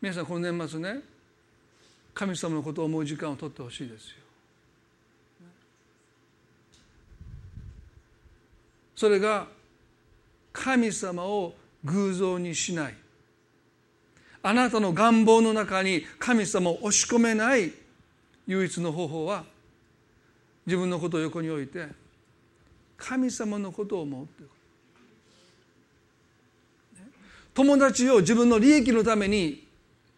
[0.00, 1.02] 皆さんこの年末ね
[2.14, 4.16] 神様のことを思う時間を取ってほしいですよ。
[8.96, 9.46] それが
[10.52, 12.94] 神様を偶像にしない
[14.46, 17.72] あなたの願望の中に神様を押し込めない
[18.46, 19.42] 唯一の方法は
[20.66, 21.88] 自分のことを横に置いて
[22.98, 24.48] 神様のことを思うという
[27.54, 29.66] 友達を自分の利益のために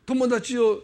[0.05, 0.83] 友達を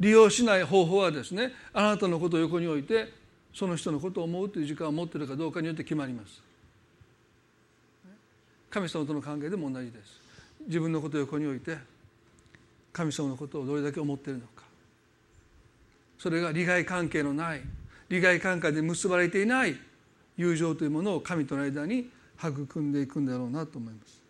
[0.00, 3.12] 利用しない方法はですねあなたのことを横に置いて
[3.54, 6.42] その人のことを思うという時間を持っているかどうかによって決まります。
[8.68, 10.20] 神様との関係でも同じです。
[10.66, 11.76] 自分のことを横に置いて
[12.92, 14.64] 神様のことをどれだけ思っているのか
[16.18, 17.62] それが利害関係のない
[18.08, 19.76] 利害関係で結ばれていない
[20.36, 24.20] 友情というものを神との間に育んでいくんだろうなと思います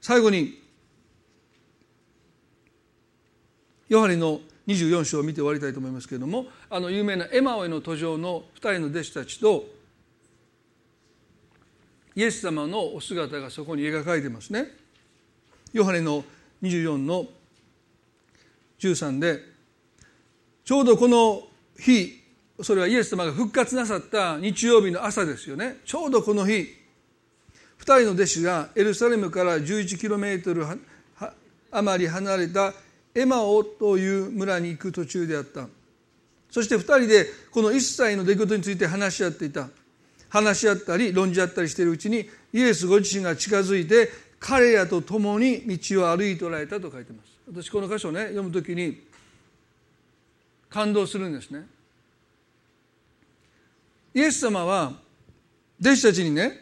[0.00, 0.62] 最後に
[3.88, 9.64] ヨハネの24章を見て終わりたいと思いますけれどもあの有名なエマオへの途上の2人の弟子たちと
[12.16, 14.68] イエス様のお姿がそこに描かれてますね。
[15.74, 16.24] ヨハネの
[16.62, 17.26] 24の
[18.78, 19.40] 13で
[20.64, 21.42] ちょうどこの
[21.78, 22.22] 日
[22.62, 25.76] それはイエス様が復活なさった日曜日の朝ですよね。
[25.84, 30.64] ちょうどこの日2人の弟子がエルサレムから11キロメートル
[31.70, 32.72] 余り離れた
[33.14, 35.68] エマオという村に行く途中であった。
[36.50, 39.68] そして2人でこの一切の出来事について話し合っていた。
[40.28, 44.08] 話し合ったり論じ合ったりしているうちにイエスご自身が近づいて
[44.40, 47.35] 彼らと共に道を歩いておられたと書いてます。
[47.48, 49.02] 私この箇所をね読むときに
[50.68, 51.66] 感動するんですね。
[54.14, 54.92] イエス様は
[55.80, 56.60] 弟子たちにね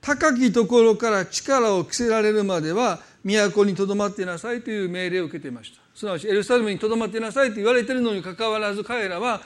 [0.00, 5.80] 高きところから力を着せられるまでは都にとどまっていなさいという命令を受けていました。
[5.94, 9.40] すなわちエルサレムにとどまっていなさいと言われているのにかかわらず彼らは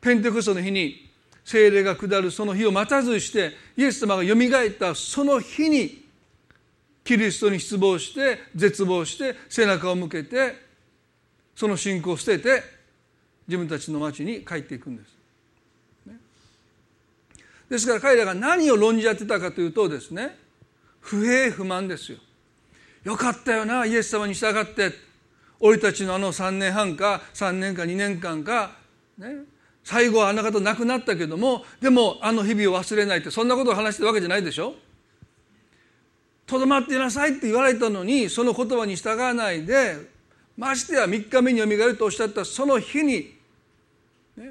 [0.00, 1.10] ペンテコストの日に
[1.44, 6.03] 精霊が下るその日を待たずしてイエス様がよみがえったその日に
[7.04, 10.56] キリストに失望して絶望して背中を向けて
[11.54, 12.62] その信仰を捨てて
[13.46, 15.14] 自分たちの町に帰っていくんです。
[17.68, 20.36] ですから彼らが何を論じ合ってたかというとですね
[21.00, 22.18] 不平不満ですよ。
[23.04, 24.92] よかったよなイエス様に従って
[25.60, 28.72] 俺たちのあの3年半か3年か2年間か
[29.18, 29.44] ね
[29.82, 34.74] 最後はあんな方亡くなったけどもでもあの日々を忘れないってそんなことを話してるわけじゃないでしょ
[36.46, 39.96] とどまっていなさいって言われたのにその言葉に従わないで
[40.56, 43.34] ましてや3日目によみがえるとおっしゃったその日に、
[44.36, 44.50] ね、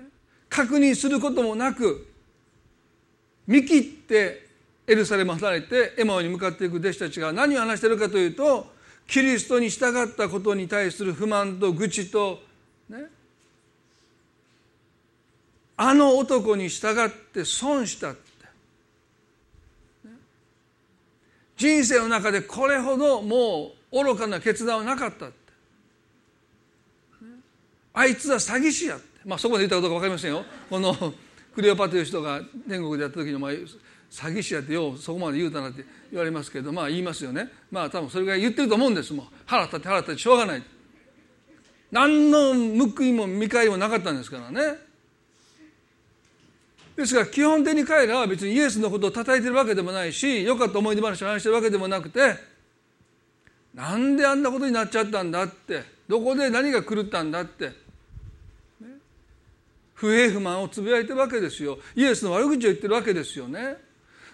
[0.50, 2.08] 確認することもなく
[3.48, 4.48] 見切って
[4.88, 8.68] エルサレム離れてエマオに向かっていく弟子たちが何を話しているかというと
[9.08, 12.40] キリストに従ったことに対する不満と愚痴と
[12.90, 13.06] ね
[15.78, 18.34] あの男に従って損したって
[21.56, 25.36] 人生の中でこれほどもう愚かな決断はなかったって。
[27.94, 29.06] あいつは詐欺師やって。
[29.26, 30.44] まあそこまで言ったことか分かりませんよ。
[30.70, 30.96] この
[31.54, 33.68] クレオパという人が天国でやった時にも詐
[34.12, 37.50] 欺師やってようそこまで言うたなって言われますけどまあ言いますよね。
[37.72, 39.14] まあ多分それぐらい言ってると思うんです。
[39.14, 40.64] もん腹立って腹立ってしょうがない。
[41.92, 42.54] 何の
[42.90, 44.93] 報いも見返りもなかったんですからね。
[46.96, 52.36] ですから基本的に彼らは別にイエスのことを叩いてるわけでもないしよかった思い出話を話してるわけでもなくて
[53.74, 58.88] なんであんなことになっちゃったんだってどこで何が狂ったんだって、ね、
[59.96, 61.80] 不平不満をつぶやいてるわけですよ。
[61.96, 63.78] イエスの悪口を言ってるわけですよね。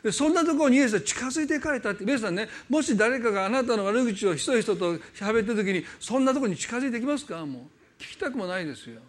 [0.04, 7.46] でそんなところにイエスは近づいていかれたって皆さんねもし誰かがあなたの悪口をひそひそと喋ってる時にそんなところに近づいてきますか？
[7.46, 9.00] もう聞きたくもないですよ。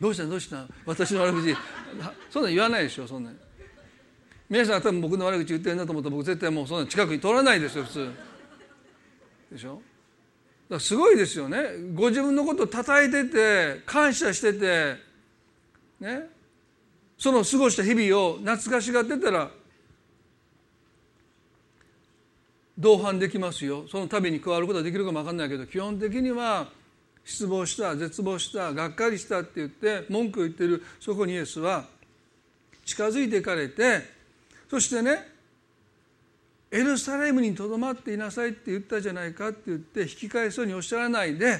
[0.00, 1.56] どうしたどうした私の悪口。
[2.30, 3.32] そんなん言わないでしょそんな
[4.48, 8.10] 皆さん多分僕の悪口言ってるんだと思ったら僕絶対もうそんな近くに通らないですよ普通。
[9.52, 9.74] でしょ？
[9.74, 9.82] だか
[10.74, 11.62] らすごいですよね。
[11.94, 14.96] ご自分のことを叩いてて感謝してて
[16.00, 16.28] ね？
[17.18, 19.50] その過ごした日々を懐かしがってたら
[22.78, 23.86] 同伴できますよ。
[23.90, 26.68] その度に加わることはできるかも分かんないけど基本的には
[27.28, 31.84] 失望した絶望したがっかりしたって言って文句を言ってるそこにイエスは
[32.86, 34.00] 近づいていかれて
[34.70, 35.28] そしてね
[36.70, 41.58] エルサレムにとどまっていなさいって言ったじゃないかって言って引き返そうにおっしゃらないで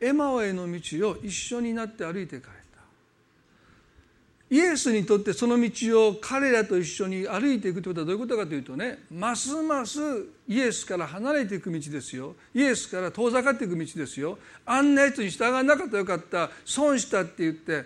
[0.00, 2.63] エマオへの道を一緒になって歩いていかれ
[4.54, 9.98] イエスにとってその道を彼らと一緒に歩いていくということはどういうことかというとねますます
[10.46, 12.36] イエスから離れていく道ですよ。
[12.54, 14.38] イエスから遠ざかっていく道ですよ。
[14.64, 16.50] あんなやつに従わなかったらよかった。
[16.64, 17.84] 損したって言って、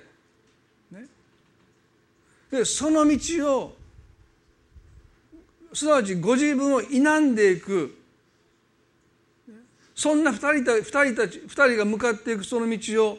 [0.90, 1.06] ね、
[2.50, 3.76] でその道を
[5.72, 7.96] すなわちご自分を否んでいく。
[9.94, 13.18] そんな2人た ,2 人たち2人が向かっていくその道を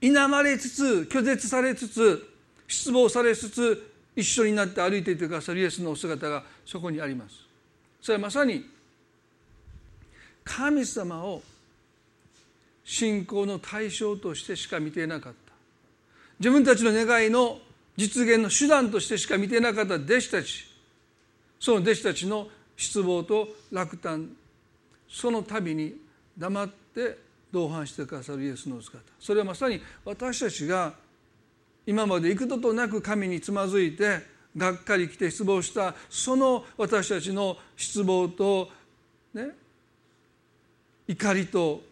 [0.00, 2.29] 否まれつつ拒絶されつつ
[2.70, 7.34] 失望されつつ一緒になって歩いていてくださるイエスのお姿がそこにあります。
[8.00, 8.64] それはまさに
[10.44, 11.42] 神様を
[12.84, 15.52] 信仰の対象としてしか見ていなかった。
[16.38, 17.58] 自分たちの願いの
[17.96, 20.64] 実現の手段としてしか見ていなかった弟子たち。
[21.58, 24.30] その弟子たちの失望と落胆。
[25.08, 25.96] その度に
[26.38, 27.18] 黙って
[27.52, 29.04] 同伴してくださるイエスの姿。
[29.18, 30.94] それはまさに私たちが
[31.90, 34.20] 今まで幾度となく神につまずいて
[34.56, 38.68] がっかりきて失望したその私たちの失望と、
[39.34, 39.48] ね、
[41.08, 41.82] 怒りと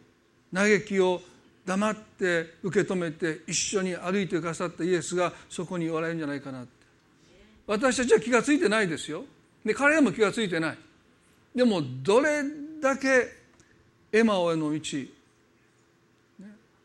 [0.55, 1.21] 嘆きを
[1.67, 6.71] 黙って受け止めて一緒に歩いてくださったイエスがそこにおられるんじゃないかなって。
[7.67, 9.25] 私たちは気が付いてないですよ。
[9.65, 10.79] で彼らも気が付いてない。
[11.57, 12.45] でもどれ
[12.81, 13.33] だけ
[14.13, 14.81] エマオへの道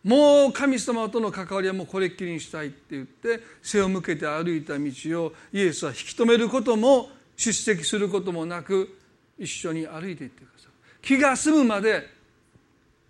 [0.04, 9.00] もう神様との関わりはもうこれっきりにしたいって言って背を向けて歩いた道をイエスは引き止めることも出席することもなく
[9.40, 10.72] 一緒に歩いていってくださる。
[11.02, 12.06] 気が済むまで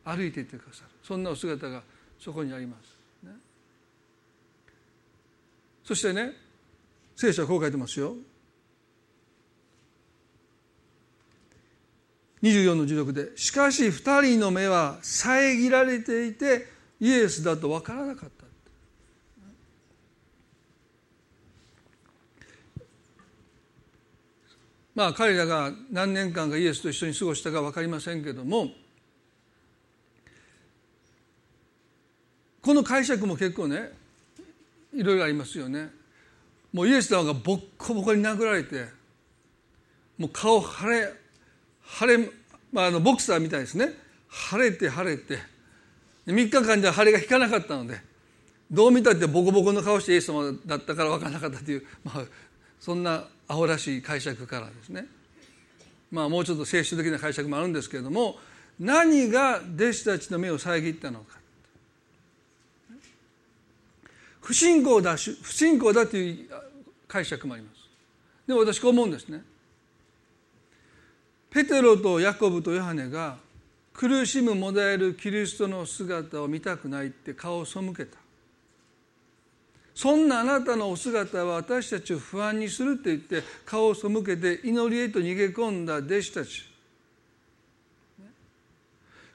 [0.06, 0.90] 歩いていってくださる。
[1.02, 1.82] そんなお姿が
[2.20, 2.78] そこにありま
[3.22, 3.34] す、ね、
[5.84, 6.32] そしてね
[7.16, 8.16] 聖書はこう書いてますよ。
[12.44, 16.73] 24の16で「しかし2人の目は遮られていて
[17.04, 18.46] イエスだと分からなかった。
[24.96, 28.70] まあ彼らが何年間かイエスと一緒に過ごしたか分かりませんけども
[32.62, 33.92] この解釈も結構ね
[34.94, 35.90] いろいろありますよね。
[36.72, 38.86] もうイエス様がボッコボコに殴られて
[40.18, 41.12] もう顔腫れ
[41.86, 42.18] 腫れ、
[42.72, 43.90] まあ、あのボクサーみたいですね。
[44.30, 45.53] 腫れて腫れて。
[46.28, 48.00] 3日間では腫れが引かなかったので
[48.72, 52.24] どう見たってボコボコの顔してイエス様だったから分からなかったという、まあ、
[52.80, 55.06] そんなアホらしい解釈からですね。
[56.12, 58.38] まあもうちょっと聖書的な解釈もあるんですけれども
[58.80, 61.38] 何が弟子たちの目を遮ったのか。
[64.42, 66.50] 不信仰だ不信仰だという
[67.08, 67.90] 解釈もあります。
[68.48, 69.42] でも私こう思うんですね。
[71.50, 73.38] ペテロとヤコブとヨハネが
[73.94, 78.18] 苦しむもだえるキリストの姿を見たくないって顔を背けた。
[79.94, 86.64] そんなあなたのお姿は私たちを不安にするって言って顔を背けて祈りへと逃げ込んだ弟子たち。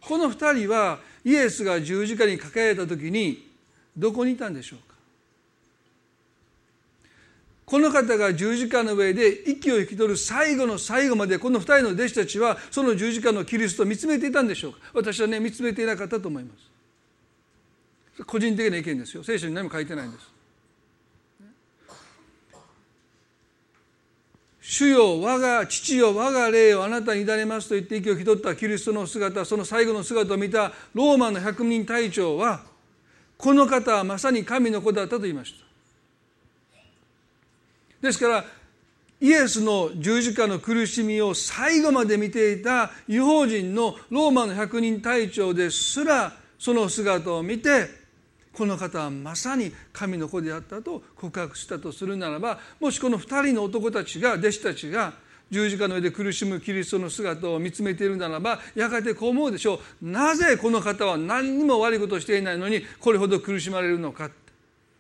[0.00, 3.48] この二人はイエスが十字架にかけられた時に
[3.96, 4.78] どこにいたんでしょう？
[7.68, 14.78] この方が十字架の上で息を引き取る最後の最後までこの二人の弟子たちはその十字架のキリストを見つめていたんでしょうか。
[14.94, 16.54] 私はね見つめていなかったと思いま
[18.16, 18.24] す。
[18.24, 19.22] 個人的な意見ですよ。
[19.22, 20.24] 聖書に何も書いてないんです。
[24.62, 32.62] 主よ我が父よ我が霊をあなたに委ねますと言って息を引き取ったキリストの姿その最後の姿を見たローマの百人隊長は
[33.36, 35.67] この方はまさに神の子だったと言いました。
[38.00, 38.44] ですから
[39.20, 47.86] イエスの十字架の苦しみを最後まで見ていた違法人のローマの百人隊長ですらその姿を見て
[48.52, 55.12] この方はまさに神の子であったと告白したとするならばもしこの2人の男たちが弟子たちが
[55.50, 60.10] 十字架の上で苦しむキリストの姿を見つめているならばやがてこう思うでしょう。
[60.10, 64.30] なぜこの方は何にも悪いことをしていないのにこれほど苦しまれるのか。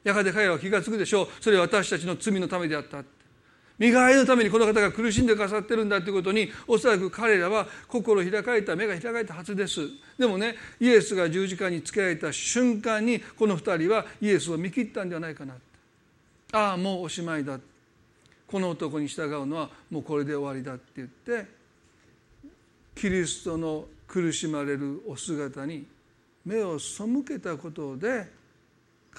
[0.04, 1.28] やがて彼は気が付くでしょう。
[1.40, 3.02] それは私たちの罪のためであった
[3.78, 9.80] 身代わりのためにこの方が苦しんでくださってるんだということにおそらく彼らは心開かれた目が開かれたはずです。
[10.18, 15.54] でもねイエスが十字架につけられた瞬間にこの二人はイエスを見切ったんではないかな
[16.52, 17.60] ああもうおしまいだ
[18.46, 21.46] この男に従うのはもうこれで終わりだって言って
[22.94, 25.86] キリストの苦しまれるお姿に
[26.44, 28.26] 目を背けたことで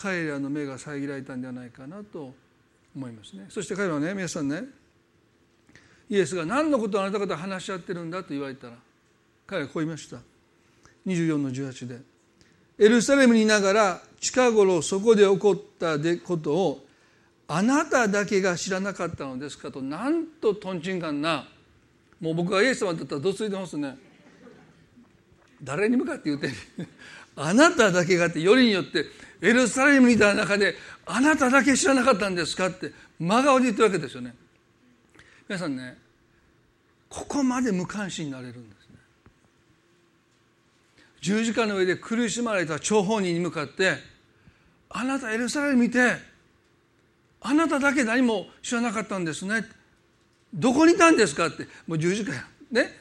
[0.01, 2.33] 彼らの目が遮られたんではないかなと
[2.95, 3.45] 思いますね。
[3.49, 4.63] そして彼らはね皆さんね
[6.09, 8.73] イエスが何のことをあなた方話し合ってるんだと言われたら
[9.45, 10.17] 彼はこう言いました。
[11.05, 11.99] 24の18で
[12.77, 16.85] エルサレムにいながら近頃そこで起こったことを
[17.47, 21.47] あなただけが知らなかったのですかとなんととんちんかんな
[22.21, 23.97] もう僕がイエス様だったらどついてますね。
[25.61, 26.49] 誰に向かって言うて
[27.35, 29.05] あなただけがってよりによって
[29.41, 30.75] エルサレムにいた中で
[31.05, 32.67] あなただけ知らなかったんですか？
[32.67, 34.35] って真顔で言ってるわけですよね。
[35.47, 35.97] 皆さんね
[37.09, 38.95] ここまで無関心になれるんですね。
[41.21, 43.97] 十字架の上で苦しまれた張本人に向かって
[44.89, 45.99] あなたエルサレム見て
[47.41, 49.65] あなただけ何も知らなかったんですね。
[50.53, 51.47] どこにいたんですか？
[51.47, 52.91] ってもう十字架やね。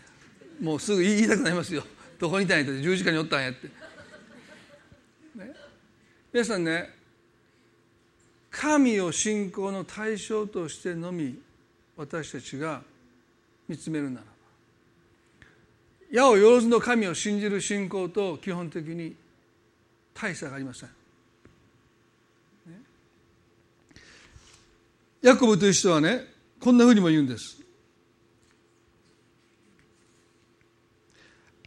[0.61, 1.83] もうすぐ言いたくなりますよ。
[2.19, 3.69] どこにいたんやって十字架におったんやって、
[6.33, 6.91] 皆さんね
[8.51, 11.39] 神を信仰の対象としてのみ
[11.97, 12.83] 私たちが
[13.67, 14.39] 見つめるならば
[16.11, 19.15] 矢をよろずの神を信じる信仰と基本的に
[20.15, 20.89] 大差がありません。
[25.21, 26.25] ヤコブという人はね
[26.61, 27.59] こんなふうにも言うんです。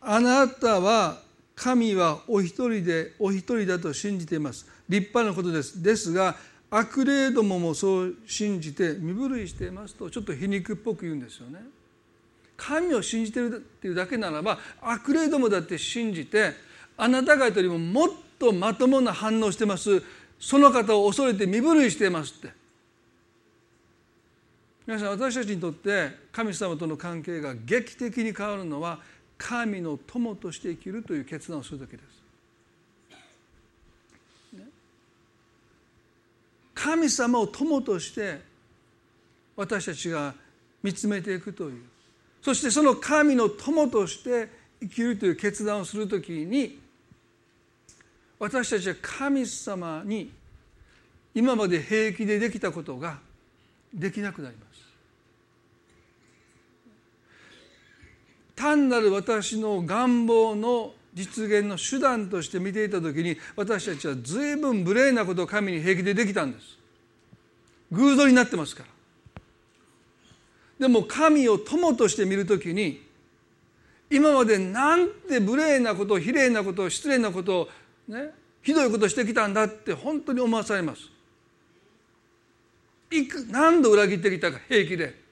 [0.01, 1.21] あなたは
[1.61, 4.65] 神はお一人でお一人だと信じています。
[4.89, 5.83] 立派なことです。
[5.83, 6.35] ですが
[6.71, 11.59] 悪霊どももそう信じて身震いしていますとちょっと皮肉っぽく言うんですよね。
[12.57, 16.53] 神を信じてるっていうだけならば悪霊どもだって信じて
[16.97, 18.09] あなた方よりももっ
[18.39, 20.01] とまともな反応してます
[20.39, 22.53] その方を恐れて身震いしていますって
[24.87, 28.99] 皆さん私たちにとって神様との関係が劇的に変わるのは
[29.41, 32.21] 神の友として生きるという決断をする時です。
[36.75, 38.39] 神様を友として
[39.55, 40.33] 私たちが
[40.81, 41.83] 見つめていくという
[42.41, 46.79] そしてその神の友として生きるという決断をするときに
[48.39, 50.31] 私たちは神様に
[51.35, 53.19] 今まで平気でできたことが
[53.93, 54.70] できなくなります。
[58.61, 66.77] 単なる私の願望の実現の手段として見ていた時に私たちは随分無礼なことを神に平気でできたんです。
[67.91, 68.89] 偶像になってますから。
[70.79, 73.03] でも神を友として見る時に
[74.11, 77.69] 今までなんて無礼なこと非礼なこと失礼なことを
[78.07, 78.29] ね
[78.61, 81.09] ひどいことしてきたんだって本当に思わされます。
[83.09, 85.30] いく何度裏切ってきたか平気で。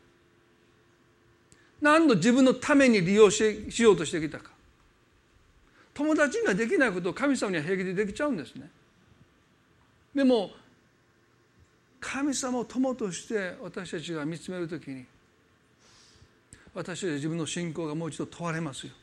[1.82, 4.52] 何度自分のために利用ししようとしてきたか。
[5.94, 8.70] 友達にはできないことを神様には平気でできちゃうんですね。
[10.16, 10.52] でも
[12.00, 15.06] 神様を友として私たちが見つめるときに
[16.74, 18.94] 私たちは自分の信仰がもう一度問われますよ。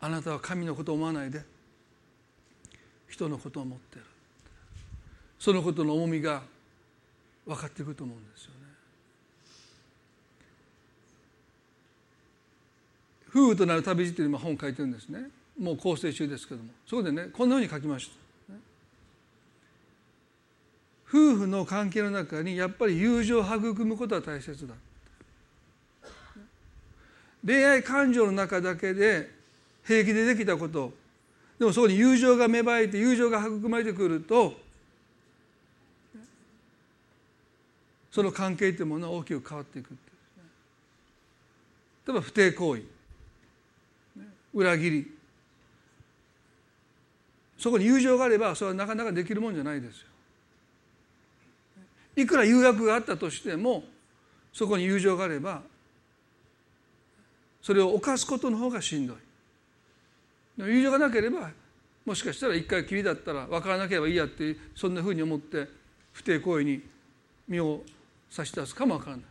[0.00, 1.42] あなたは神のことを思わないで
[3.08, 4.04] 人のことを思ってる。
[5.38, 6.42] そのことの重みが
[7.46, 8.57] 分かってくると思うんですよね。
[13.30, 15.30] 夫婦となる旅路という本を書いてるんですね。
[15.58, 16.70] もう構成中ですけども。
[16.86, 18.54] そこでねこんなふうに書きました。
[21.08, 24.74] 夫婦の関係の中にやっぱり友情を育むことは大切だ。
[27.44, 29.30] 恋愛感情の中だけで
[29.84, 30.92] 平気でできたこと。
[31.58, 34.54] でもそこに友情が芽生えて友情が育まれてくると
[38.12, 39.90] その関係というものは大きく変わっていく
[42.06, 42.97] 例えば不貞行為。
[44.54, 45.14] 裏切り
[47.58, 50.06] そこに友情があればそれはなかなかできるもんじゃないですよ。
[52.16, 53.84] いくら誘惑があったとしても
[54.52, 55.62] そこに友情があれば
[57.62, 59.16] それを犯すことの方がしんどい。
[60.58, 61.50] 友情がなければ
[62.04, 65.68] もしかしたら一回きりだったら分からなければいいやってそんなふうに思って
[66.12, 66.82] 不貞行為に
[67.46, 67.82] 身を
[68.30, 69.26] 差し出すかも分からない。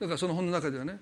[0.00, 0.98] だからその本の中ではね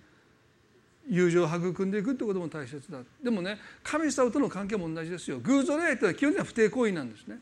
[1.10, 2.98] 友情を育んでいくってことも大切だ。
[3.22, 5.40] でもね神様との関係も同じですよ。
[5.40, 7.38] 偶像礼拝って基本的には不貞行為なんですね。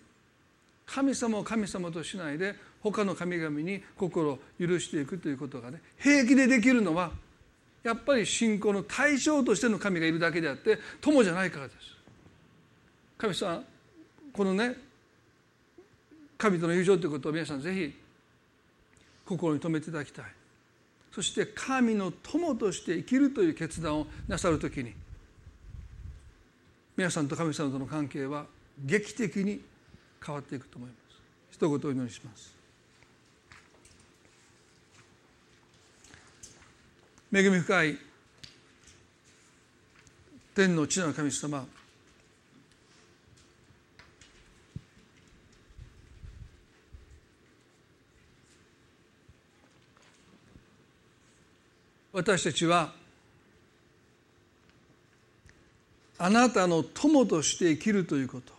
[0.87, 7.11] 神様を神様としないで他の神々に心を許していくということがね平気でできるのは
[7.83, 11.79] やっぱり信仰の対象としての神がいるだけであって友じゃないからです。
[13.19, 13.63] 神様
[14.33, 14.77] このね
[16.39, 17.95] 神との友情ということを皆さんぜひ
[19.27, 20.25] 心に留めていただきたい。
[21.13, 24.93] そして神の友として生きるという決断をなさるときに
[26.97, 28.47] 皆さんと神様との関係は
[28.85, 29.61] 劇的に
[30.25, 30.99] 変わっていくと思います。
[31.53, 32.55] 一言お祈りします。
[37.33, 37.99] 恵み深い
[40.55, 41.67] 天の地の神様
[52.19, 52.93] 私たちは
[56.19, 58.53] あなたの友として生きるということ。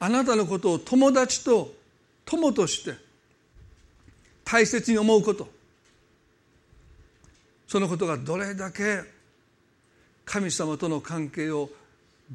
[0.00, 1.74] あなたのことを友達と
[2.24, 2.94] 友として
[4.46, 5.46] 大切に思うこと。
[7.66, 9.02] そのことがどれだけ
[10.24, 11.68] 神様との関係を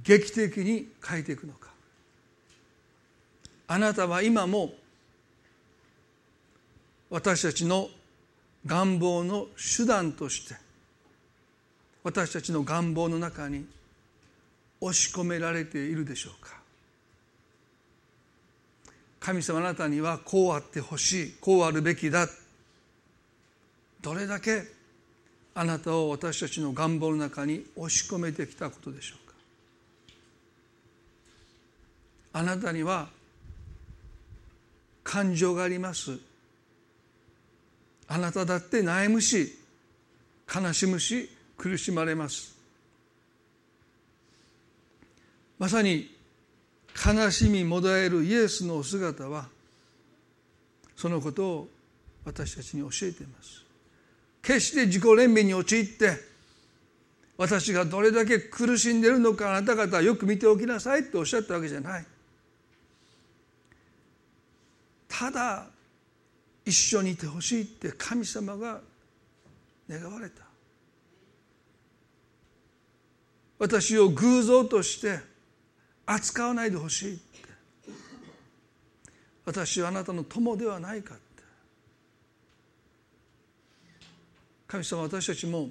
[0.04, 1.70] 劇的に変えていくのか。
[3.68, 4.76] あなたは今も
[7.10, 7.90] 私たちの
[8.66, 9.48] 願望の
[9.78, 10.56] 手段として
[12.04, 13.66] 私たちの願望の中に
[14.82, 16.62] 押し込められているでしょうか。
[19.22, 22.28] 神様あなたにはこうあってほしいこうあるべきだ。
[24.02, 24.64] どれだけ
[25.56, 29.34] あなたを私たちの願望の中に押し込めてきたことでしょうか。
[32.34, 33.08] あなたには
[35.06, 36.20] 感情があります。
[38.14, 39.58] あなただって悩むし
[40.54, 42.56] 悲しむし苦しまれます。
[45.58, 46.16] まさに
[46.94, 49.48] 悲しみもだえるイエスのお姿は
[50.96, 51.68] そのことを
[52.24, 53.64] 私たちに教えています。
[54.44, 56.16] 決して自己憐憫に陥って
[57.36, 62.06] 私がどれだけ苦しんでいるのかあなた方はよく見ておきなさいっておっしゃったわけじゃない。
[65.08, 65.73] ただ
[66.66, 68.82] 一緒にいてほしいって神様が
[69.90, 70.44] 願われた。
[73.60, 75.20] 私を偶像として
[76.06, 77.24] 扱わないでほしいって。
[79.46, 81.24] 私はあなたの友ではないかって。
[84.68, 85.70] 神様私たちも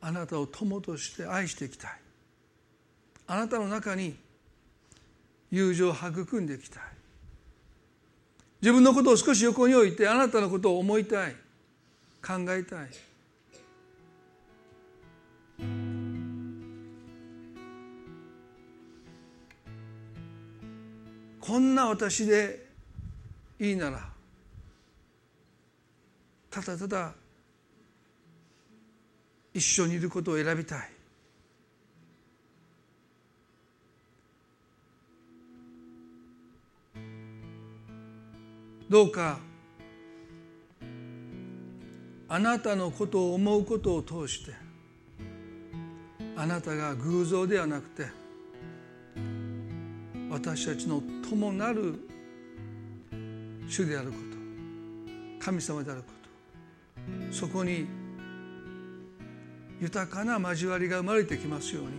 [0.00, 2.00] あなたを友として愛していきたい。
[3.26, 4.16] あなたの中に
[5.50, 6.82] 友情を育んでいきたい。
[8.60, 11.34] 自分のことを少し横に置いてあなたのことを思いたい。
[12.22, 12.88] 考えたい。
[21.40, 22.66] こんな私で
[23.58, 24.08] いいなら
[26.50, 27.12] ただただ
[29.52, 30.99] 一緒にいることを選びたい。
[38.90, 39.38] どうか
[42.28, 44.52] あなたのことを思うことを通して
[46.36, 48.06] あなたが偶像ではなくて
[50.28, 51.94] 私たちの友なる
[53.68, 54.16] 主であるこ
[55.38, 56.08] と神様であるこ
[57.30, 57.86] とそこに
[59.80, 61.90] 豊かな交わりが生まれてきますように。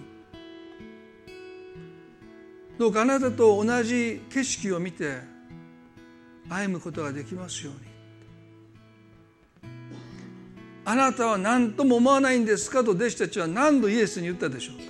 [2.78, 5.41] どうかあなたと同じ景色を見て
[6.50, 7.92] 歩むことができますように。
[10.84, 14.84] あなたは何とも思わないんですかと弟子たちは何度イエスに言ったでしょうか。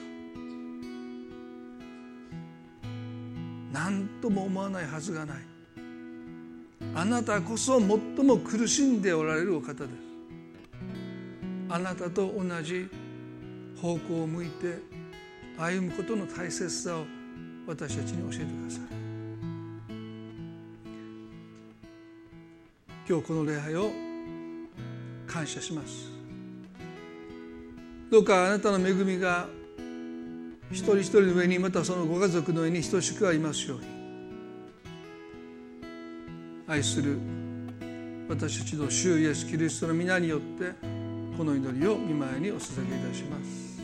[3.73, 5.37] 何とも思わないはずがない。
[6.95, 7.87] あなたこそ最
[8.25, 9.89] も苦しんでおられるお方です。
[11.69, 12.89] あなたと同じ
[13.81, 14.77] 方向を向いて
[15.57, 17.05] 歩むことの大切さを
[17.65, 19.00] 私たちに教えてください。
[23.11, 23.91] 今日この礼拝を
[25.27, 26.09] 感謝します。
[28.09, 29.49] どうかあなたの恵みが
[30.71, 33.85] 一人一人の上にまたそのご家族の上に等しくありますように。
[36.69, 37.19] 愛する
[38.29, 40.71] 私たちの主イエス・キリストの皆によって
[41.37, 43.81] この祈りを見舞いにお捧げいたします。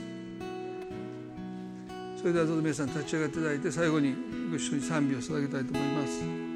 [2.18, 4.16] それではどうぞ皆さん立ち上がっていただいて最後に
[4.50, 6.47] ご一緒に賛美を捧げたいと思います。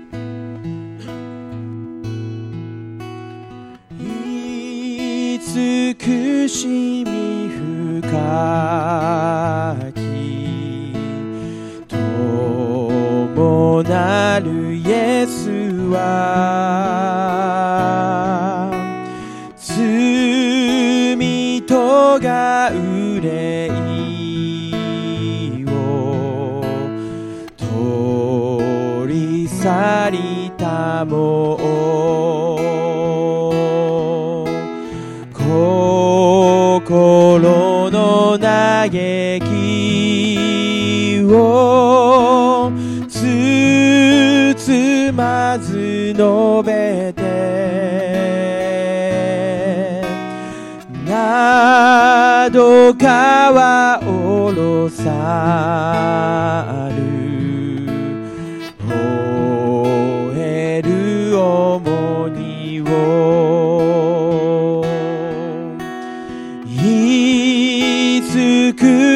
[6.04, 8.02] 苦しみ深
[9.94, 10.02] き。
[11.88, 15.52] ともなるイエス
[15.92, 17.51] は。
[38.82, 38.90] 嘆
[39.42, 42.72] きを
[43.08, 46.24] 包まず述
[46.66, 47.22] べて。
[51.06, 56.90] などかはおろさ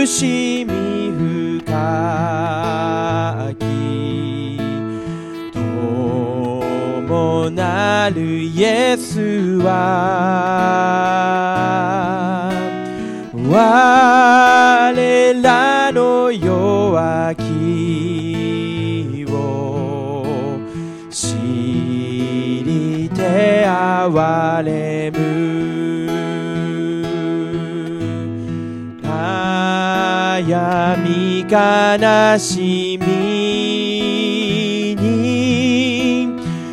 [0.05, 1.65] しみ深
[3.59, 3.65] き
[5.51, 9.71] 友なるイエスは
[13.33, 14.93] 我
[15.41, 20.23] らの弱きを
[21.09, 21.35] 知
[22.63, 24.94] りて憐れ
[31.47, 33.05] 悲しみ
[34.95, 36.27] に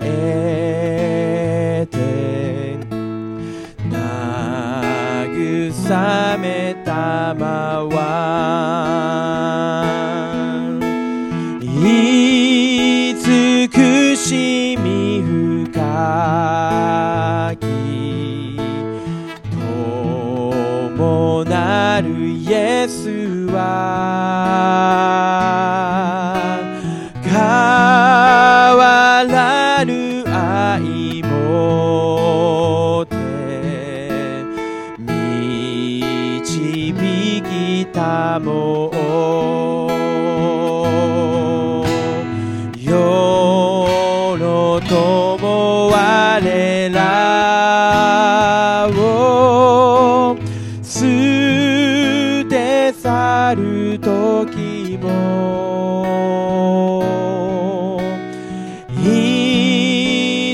[0.00, 1.98] えて
[3.90, 9.31] 慰めたまわ
[23.52, 23.54] ス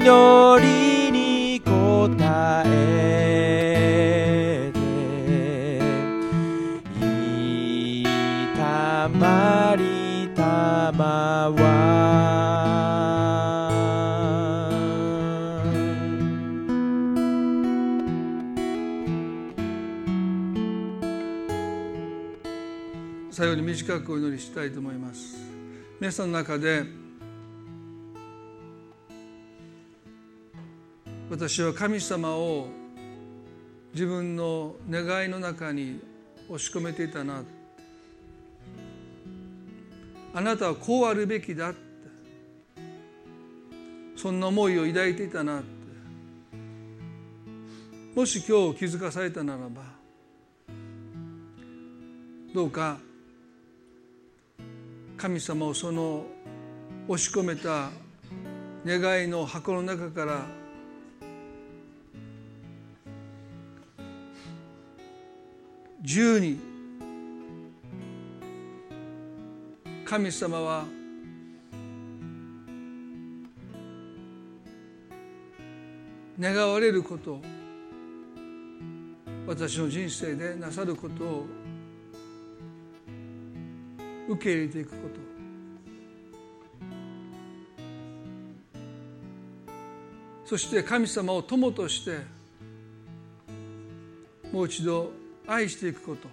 [0.08, 2.08] 祈りに応
[2.64, 3.12] え
[4.72, 4.80] て
[8.00, 8.04] い
[8.56, 10.42] たまりた
[10.96, 11.58] まは
[23.30, 25.36] 最後に短くお祈りしたいと思います。
[26.00, 26.97] 皆さんの中で
[31.38, 32.66] 私は神様を
[33.94, 36.00] 自分の願いの中に
[36.48, 37.44] 押し込めていたな。
[40.34, 41.78] あなたはこうあるべきだって。
[44.16, 45.68] そんな思いを抱いていたなって。
[48.16, 49.82] もし今日気づかされたならば
[52.52, 52.98] どうか
[55.16, 56.26] 神様をその
[57.06, 57.90] 押し込めた
[58.84, 60.57] 願いの箱の中から
[66.00, 66.58] 自由に
[70.04, 70.84] 神様は
[76.40, 77.40] 願われること
[79.46, 81.46] 私の人生でなさることを
[84.28, 85.28] 受け入れていくこと。
[90.44, 92.20] そして神様を友として
[94.50, 95.17] もう一度
[95.48, 96.28] 愛していくこと。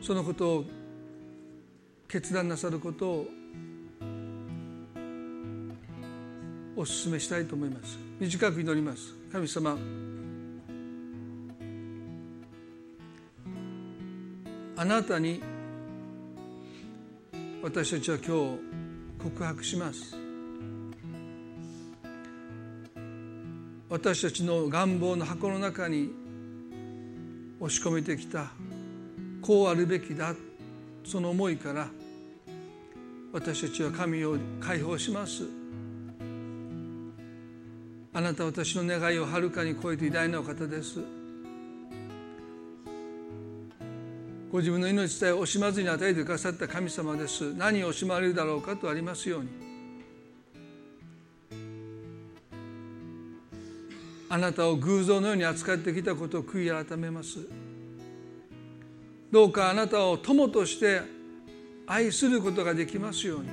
[0.00, 0.64] そのことを
[2.08, 3.26] 決断なさることを
[6.74, 7.98] お勧めしたいと思います。
[8.18, 9.14] 短く祈ります。
[9.30, 9.76] 神様
[14.76, 15.42] あなたに
[17.62, 18.58] 私たちは今日
[19.22, 20.16] 告白します。
[23.90, 26.19] 私たちの願望の箱の中に
[27.60, 28.50] 押し込めてきた。
[29.42, 30.34] こうあるべきだ。
[31.04, 31.88] その思いから
[33.32, 35.44] 私たちは神を解放します。
[38.12, 41.00] あなたは私の願いをはるかに超えて偉大なお方です。
[44.50, 47.54] ご自分の命さえ惜しまずに与えてくださった神様です。
[47.54, 49.69] 何を惜しまれるだろうかとありますように。
[54.32, 57.48] あなたを偶像のように扱ってきたことを悔い改めます。
[59.32, 61.02] どうかあなたを友として
[61.84, 63.48] 愛することができますように。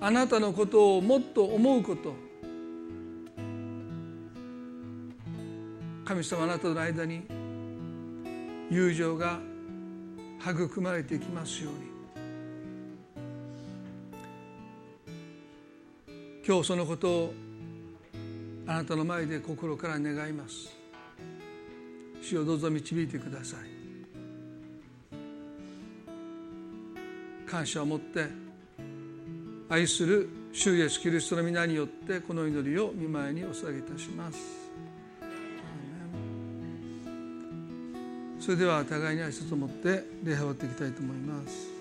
[0.00, 2.14] あなたのことをもっと思うこと。
[6.06, 7.24] 神様あなたの間に
[8.70, 9.38] 友情が
[10.40, 11.96] 育まれていきますように。
[16.46, 17.34] 今日そのことを
[18.66, 20.74] あなたの前で心から願います。
[22.20, 23.60] 主をどうぞ導いてください。
[27.48, 28.26] 感謝を持って
[29.68, 34.38] 愛する主イエスキリストの皆によってこの祈りを見舞いにお捧げいたします。
[38.40, 41.75] それでは互いに挨拶を持って礼拝を終わっていきたいと思います。